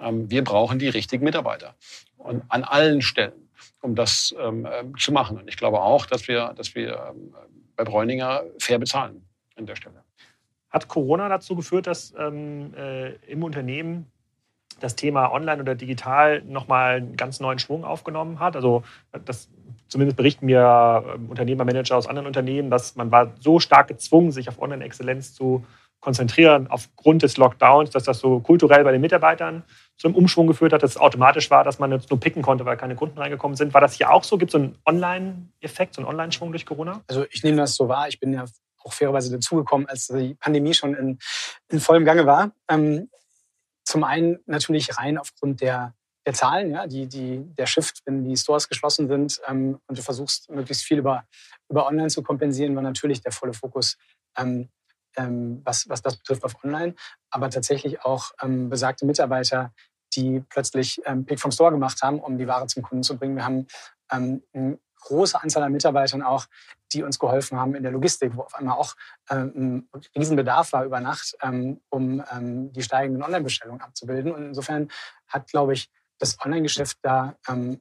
[0.02, 1.76] Ähm, wir brauchen die richtigen Mitarbeiter
[2.18, 3.48] und an allen Stellen,
[3.80, 5.38] um das ähm, ähm, zu machen.
[5.38, 7.14] Und ich glaube auch, dass wir, dass wir
[7.76, 10.05] bei Bräuninger fair bezahlen an der Stelle.
[10.76, 14.12] Hat Corona dazu geführt, dass ähm, äh, im Unternehmen
[14.78, 18.56] das Thema online oder digital nochmal einen ganz neuen Schwung aufgenommen hat?
[18.56, 18.82] Also
[19.24, 19.48] das
[19.88, 24.50] zumindest berichten mir ähm, Unternehmermanager aus anderen Unternehmen, dass man war so stark gezwungen, sich
[24.50, 25.64] auf Online-Exzellenz zu
[26.00, 29.62] konzentrieren aufgrund des Lockdowns, dass das so kulturell bei den Mitarbeitern
[29.96, 32.66] zu einem Umschwung geführt hat, dass es automatisch war, dass man jetzt nur picken konnte,
[32.66, 33.72] weil keine Kunden reingekommen sind.
[33.72, 34.36] War das hier auch so?
[34.36, 37.00] Gibt es so einen Online-Effekt, so einen Online-Schwung durch Corona?
[37.08, 38.08] Also ich nehme das so wahr.
[38.08, 38.44] Ich bin ja
[38.86, 41.18] auch fairerweise dazugekommen, als die Pandemie schon in,
[41.68, 42.52] in vollem Gange war.
[42.68, 43.10] Ähm,
[43.84, 48.36] zum einen natürlich rein aufgrund der, der Zahlen, ja, die, die, der Shift, wenn die
[48.36, 51.24] Stores geschlossen sind ähm, und du versuchst, möglichst viel über,
[51.68, 53.96] über Online zu kompensieren, war natürlich der volle Fokus,
[54.36, 54.68] ähm,
[55.16, 56.94] ähm, was, was das betrifft, auf Online.
[57.30, 59.72] Aber tatsächlich auch ähm, besagte Mitarbeiter,
[60.14, 63.36] die plötzlich ähm, Pick vom Store gemacht haben, um die Ware zum Kunden zu bringen.
[63.36, 63.66] Wir haben
[64.08, 66.46] eine große Anzahl an Mitarbeitern auch,
[66.92, 68.94] die uns geholfen haben in der Logistik, wo auf einmal auch
[69.30, 74.32] ähm, ein Riesenbedarf war über Nacht, ähm, um ähm, die steigenden Online-Bestellungen abzubilden.
[74.32, 74.88] Und insofern
[75.28, 77.36] hat, glaube ich, das Online-Geschäft da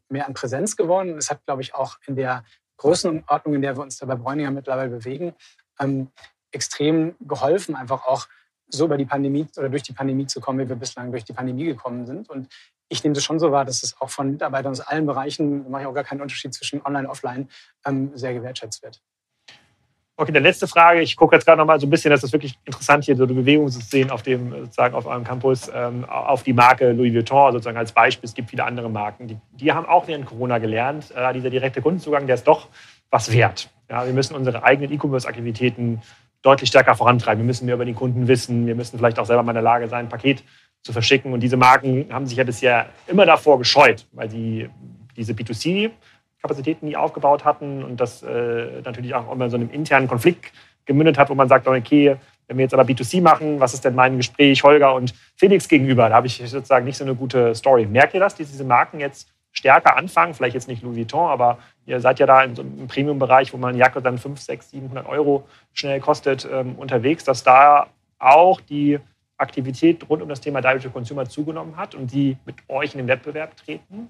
[0.10, 1.18] mehr an Präsenz gewonnen.
[1.18, 2.44] Es hat, glaube ich, auch in der
[2.78, 5.34] Größenordnung, in der wir uns da bei Bräuninger mittlerweile bewegen,
[6.52, 8.28] extrem geholfen, einfach auch
[8.68, 11.34] so über die Pandemie oder durch die Pandemie zu kommen, wie wir bislang durch die
[11.34, 12.30] Pandemie gekommen sind.
[12.30, 12.50] Und
[12.88, 15.70] ich nehme das schon so wahr, dass es auch von Mitarbeitern aus allen Bereichen, da
[15.70, 17.50] mache ich auch gar keinen Unterschied zwischen Online und Offline,
[17.86, 19.02] ähm, sehr gewertschätzt wird.
[20.18, 21.02] Okay, dann letzte Frage.
[21.02, 23.26] Ich gucke jetzt gerade noch mal so ein bisschen, das ist wirklich interessant hier, so
[23.26, 27.14] eine Bewegung zu sehen auf dem, sozusagen auf eurem Campus, ähm, auf die Marke Louis
[27.14, 28.26] Vuitton sozusagen als Beispiel.
[28.26, 31.82] Es gibt viele andere Marken, die, die haben auch während Corona gelernt, äh, dieser direkte
[31.82, 32.70] Kundenzugang, der ist doch
[33.10, 33.70] was wert.
[33.90, 36.02] Ja, wir müssen unsere eigenen E-Commerce-Aktivitäten
[36.42, 37.44] deutlich stärker vorantreiben.
[37.44, 38.68] Wir müssen mehr über den Kunden wissen.
[38.68, 40.44] Wir müssen vielleicht auch selber mal in der Lage sein, ein Paket
[40.86, 41.34] zu verschicken.
[41.34, 44.70] Und diese Marken haben sich ja bisher immer davor gescheut, weil sie
[45.18, 50.52] diese B2C-Kapazitäten nie aufgebaut hatten und das äh, natürlich auch immer so einem internen Konflikt
[50.86, 52.18] gemündet hat, wo man sagt, okay,
[52.48, 56.08] wenn wir jetzt aber B2C machen, was ist denn mein Gespräch Holger und Felix gegenüber?
[56.08, 57.88] Da habe ich sozusagen nicht so eine gute Story.
[57.88, 60.36] Merkt ihr das, dass diese Marken jetzt stärker anfangen?
[60.36, 61.58] Vielleicht jetzt nicht Louis Vuitton, aber
[61.88, 65.08] ihr seid ja da in so einem Premium-Bereich, wo man Jacke dann 5, 6, 700
[65.08, 67.88] Euro schnell kostet, ähm, unterwegs, dass da
[68.20, 69.00] auch die
[69.38, 73.00] Aktivität rund um das Thema Direct to Consumer zugenommen hat und die mit euch in
[73.00, 74.10] den Wettbewerb treten?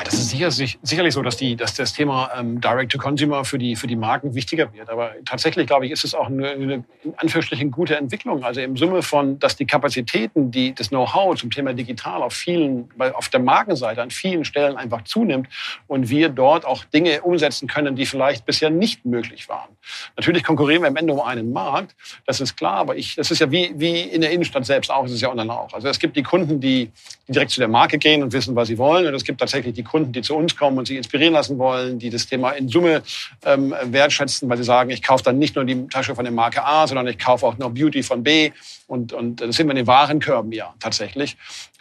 [0.00, 3.76] Ja, das ist sicher, sicherlich so, dass, die, dass das Thema ähm, Direct-to-Consumer für die,
[3.76, 4.88] für die Marken wichtiger wird.
[4.88, 8.42] Aber tatsächlich, glaube ich, ist es auch eine, eine in Anführungsstrichen gute Entwicklung.
[8.42, 12.88] Also im Summe von, dass die Kapazitäten, die, das Know-how zum Thema digital auf vielen,
[13.12, 15.48] auf der Markenseite an vielen Stellen einfach zunimmt
[15.86, 19.68] und wir dort auch Dinge umsetzen können, die vielleicht bisher nicht möglich waren.
[20.16, 21.94] Natürlich konkurrieren wir am Ende um einen Markt,
[22.24, 25.02] das ist klar, aber ich, das ist ja wie, wie in der Innenstadt selbst auch,
[25.02, 25.74] das ist ja online auch.
[25.74, 26.90] Also es gibt die Kunden, die,
[27.28, 29.74] die direkt zu der Marke gehen und wissen, was sie wollen und es gibt tatsächlich
[29.74, 32.68] die Kunden, die zu uns kommen und sich inspirieren lassen wollen, die das Thema in
[32.68, 33.02] Summe
[33.44, 36.64] ähm, wertschätzen, weil sie sagen, ich kaufe dann nicht nur die Tasche von der Marke
[36.64, 38.52] A, sondern ich kaufe auch noch Beauty von B.
[38.86, 41.36] Und, und das sind wir in den Warenkörben ja tatsächlich.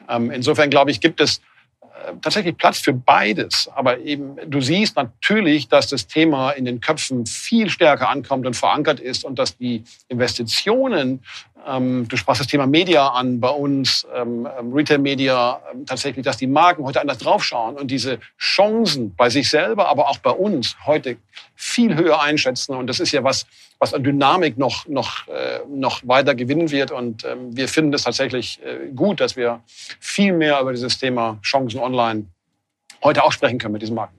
[0.10, 1.42] Ähm, insofern glaube ich, gibt es
[2.06, 3.70] äh, tatsächlich Platz für beides.
[3.76, 8.56] Aber eben, du siehst natürlich, dass das Thema in den Köpfen viel stärker ankommt und
[8.56, 11.24] verankert ist und dass die Investitionen
[11.66, 16.38] du sprachst das Thema Media an bei uns, ähm, ähm, Retail Media, ähm, tatsächlich, dass
[16.38, 20.76] die Marken heute anders draufschauen und diese Chancen bei sich selber, aber auch bei uns
[20.86, 21.18] heute
[21.56, 22.76] viel höher einschätzen.
[22.76, 23.46] Und das ist ja was,
[23.80, 26.92] was an Dynamik noch, noch, äh, noch weiter gewinnen wird.
[26.92, 29.62] Und ähm, wir finden es tatsächlich äh, gut, dass wir
[30.00, 32.26] viel mehr über dieses Thema Chancen online
[33.04, 34.19] heute auch sprechen können mit diesen Marken.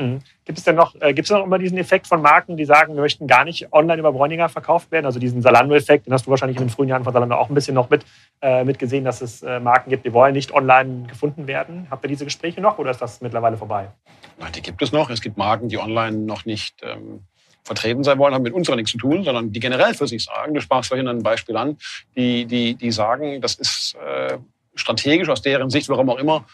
[0.00, 0.20] Mhm.
[0.46, 2.94] Gibt es denn noch, äh, gibt es noch immer diesen Effekt von Marken, die sagen,
[2.94, 5.04] wir möchten gar nicht online über Bräuninger verkauft werden?
[5.04, 7.54] Also diesen Salando-Effekt, den hast du wahrscheinlich in den frühen Jahren von Salando auch ein
[7.54, 8.04] bisschen noch mit,
[8.40, 11.86] äh, mitgesehen, dass es äh, Marken gibt, die wollen nicht online gefunden werden.
[11.90, 13.90] Habt ihr diese Gespräche noch oder ist das mittlerweile vorbei?
[14.38, 15.10] Nein, die gibt es noch.
[15.10, 17.20] Es gibt Marken, die online noch nicht ähm,
[17.62, 20.24] vertreten sein wollen, haben mit uns aber nichts zu tun, sondern die generell für sich
[20.24, 21.76] sagen, du sprachst vorhin ein Beispiel an,
[22.16, 24.38] die, die, die sagen, das ist äh,
[24.74, 26.46] strategisch aus deren Sicht, warum auch immer,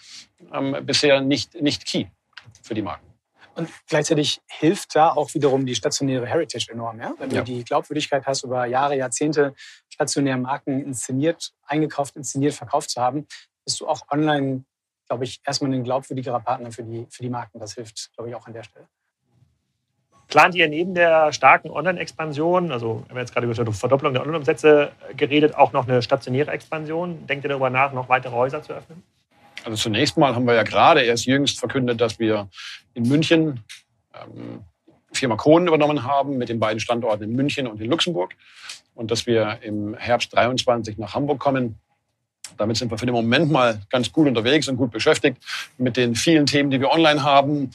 [0.52, 2.06] ähm, bisher nicht, nicht key
[2.62, 3.05] für die Marken.
[3.56, 7.00] Und gleichzeitig hilft da auch wiederum die stationäre Heritage enorm.
[7.00, 7.14] Ja?
[7.18, 7.40] Wenn ja.
[7.40, 9.54] du die Glaubwürdigkeit hast, über Jahre, Jahrzehnte
[9.88, 13.26] stationäre Marken inszeniert, eingekauft, inszeniert, verkauft zu haben,
[13.64, 14.64] bist du auch online,
[15.08, 17.58] glaube ich, erstmal ein glaubwürdigerer Partner für die, für die Marken.
[17.58, 18.86] Das hilft, glaube ich, auch an der Stelle.
[20.28, 24.22] Plant ihr neben der starken Online-Expansion, also wir haben jetzt gerade über die Verdopplung der
[24.22, 27.26] Online-Umsätze geredet, auch noch eine stationäre Expansion?
[27.26, 29.02] Denkt ihr darüber nach, noch weitere Häuser zu öffnen?
[29.66, 32.48] Also zunächst mal haben wir ja gerade erst jüngst verkündet, dass wir
[32.94, 33.64] in München
[34.14, 34.60] ähm,
[35.12, 38.36] Firma Kronen übernommen haben mit den beiden Standorten in München und in Luxemburg
[38.94, 41.80] und dass wir im Herbst 23 nach Hamburg kommen.
[42.56, 45.38] Damit sind wir für den Moment mal ganz gut unterwegs und gut beschäftigt
[45.78, 47.72] mit den vielen Themen, die wir online haben.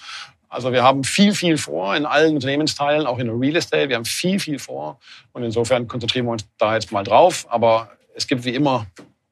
[0.47, 3.89] Also wir haben viel, viel vor in allen Unternehmensteilen, auch in der Real Estate.
[3.89, 4.97] Wir haben viel, viel vor.
[5.33, 7.45] Und insofern konzentrieren wir uns da jetzt mal drauf.
[7.49, 8.87] Aber es gibt wie immer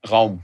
[0.10, 0.44] Raum.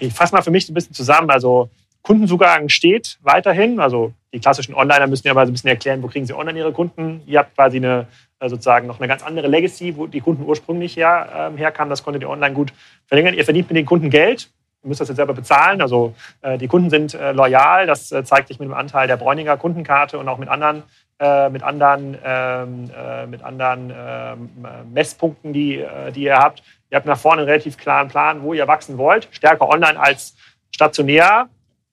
[0.00, 1.28] Okay, ich fasse mal für mich ein bisschen zusammen.
[1.28, 1.68] Also
[2.00, 3.80] Kundenzugang steht weiterhin.
[3.80, 6.58] Also die klassischen Onliner müssen ja mal so ein bisschen erklären, wo kriegen sie online
[6.58, 7.20] ihre Kunden.
[7.26, 8.06] Ihr habt quasi eine,
[8.38, 11.90] äh, sozusagen noch eine ganz andere Legacy, wo die Kunden ursprünglich her, äh, herkamen.
[11.90, 12.72] Das konntet ihr online gut
[13.08, 13.34] verlängern.
[13.34, 14.48] Ihr verdient mit den Kunden Geld.
[14.82, 15.82] Ihr müsst das jetzt selber bezahlen.
[15.82, 17.86] Also äh, die Kunden sind äh, loyal.
[17.86, 20.82] Das äh, zeigt sich mit dem Anteil der Bräuninger Kundenkarte und auch mit anderen,
[21.18, 24.48] äh, mit anderen, ähm, äh, mit anderen ähm,
[24.94, 25.84] Messpunkten, die,
[26.14, 26.62] die ihr habt.
[26.90, 29.28] Ihr habt nach vorne einen relativ klaren Plan, wo ihr wachsen wollt.
[29.30, 30.34] Stärker online als
[30.70, 31.48] stationär.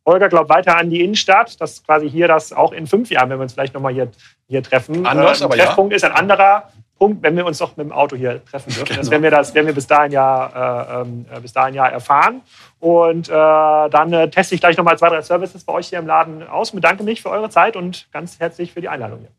[0.06, 3.40] Holger glaubt weiter an die Innenstadt, dass quasi hier das auch in fünf Jahren, wenn
[3.40, 4.10] wir uns vielleicht nochmal hier,
[4.48, 5.06] hier treffen.
[5.06, 5.98] Anders, aber Treffpunkt ja.
[5.98, 8.86] ist ein anderer Punkt, wenn wir uns doch mit dem Auto hier treffen dürfen.
[8.86, 9.00] Genau.
[9.00, 11.88] Das werden wir, das werden wir bis dahin ja, äh, ähm, äh, bis dahin ja
[11.88, 12.42] erfahren.
[12.80, 16.08] Und äh, dann äh, teste ich gleich nochmal zwei, drei Services bei euch hier im
[16.08, 16.72] Laden aus.
[16.72, 19.32] Und bedanke mich für eure Zeit und ganz herzlich für die Einladung hier.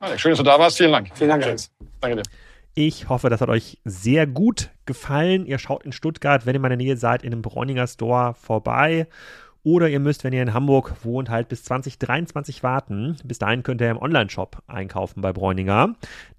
[0.00, 0.76] Alex, schön, dass du da warst.
[0.76, 1.10] Vielen Dank.
[1.14, 1.70] Vielen Dank, Alex.
[2.00, 2.47] Danke dir.
[2.80, 5.46] Ich hoffe, das hat euch sehr gut gefallen.
[5.46, 9.08] Ihr schaut in Stuttgart, wenn ihr in meiner Nähe seid, in einem Bräuninger Store vorbei.
[9.68, 13.18] Oder ihr müsst, wenn ihr in Hamburg wohnt, halt bis 2023 warten.
[13.22, 15.94] Bis dahin könnt ihr im Online-Shop einkaufen bei Bräuninger.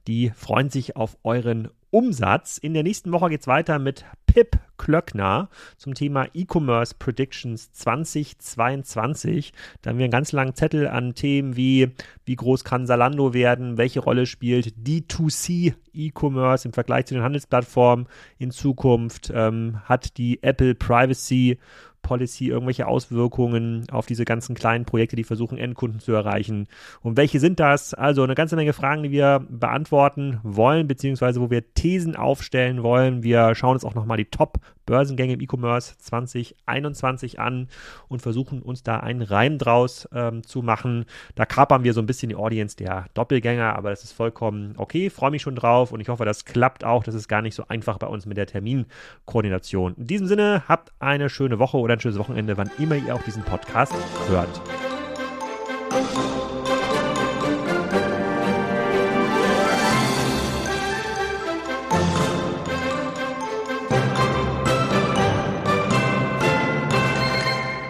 [0.07, 2.57] Die freuen sich auf euren Umsatz.
[2.57, 9.53] In der nächsten Woche geht es weiter mit Pip Klöckner zum Thema E-Commerce Predictions 2022.
[9.81, 11.91] Da haben wir einen ganz langen Zettel an Themen wie,
[12.25, 18.07] wie groß kann Salando werden, welche Rolle spielt D2C E-Commerce im Vergleich zu den Handelsplattformen
[18.37, 21.57] in Zukunft, ähm, hat die Apple Privacy
[22.01, 26.67] Policy irgendwelche Auswirkungen auf diese ganzen kleinen Projekte, die versuchen, Endkunden zu erreichen?
[27.01, 27.93] Und welche sind das?
[27.93, 33.23] Also eine ganze Menge Fragen, die wir beantworten wollen, beziehungsweise wo wir Thesen aufstellen wollen.
[33.23, 34.29] Wir schauen uns auch nochmal die
[34.89, 37.67] Top-Börsengänge im E-Commerce 2021 an
[38.07, 41.05] und versuchen uns da einen Reim draus ähm, zu machen.
[41.35, 45.09] Da kapern wir so ein bisschen die Audience der Doppelgänger, aber das ist vollkommen okay.
[45.09, 47.03] Freue mich schon drauf und ich hoffe, das klappt auch.
[47.03, 49.93] Das ist gar nicht so einfach bei uns mit der Terminkoordination.
[49.95, 53.23] In diesem Sinne, habt eine schöne Woche oder ein schönes Wochenende, wann immer ihr auch
[53.23, 53.93] diesen Podcast
[54.27, 54.61] hört.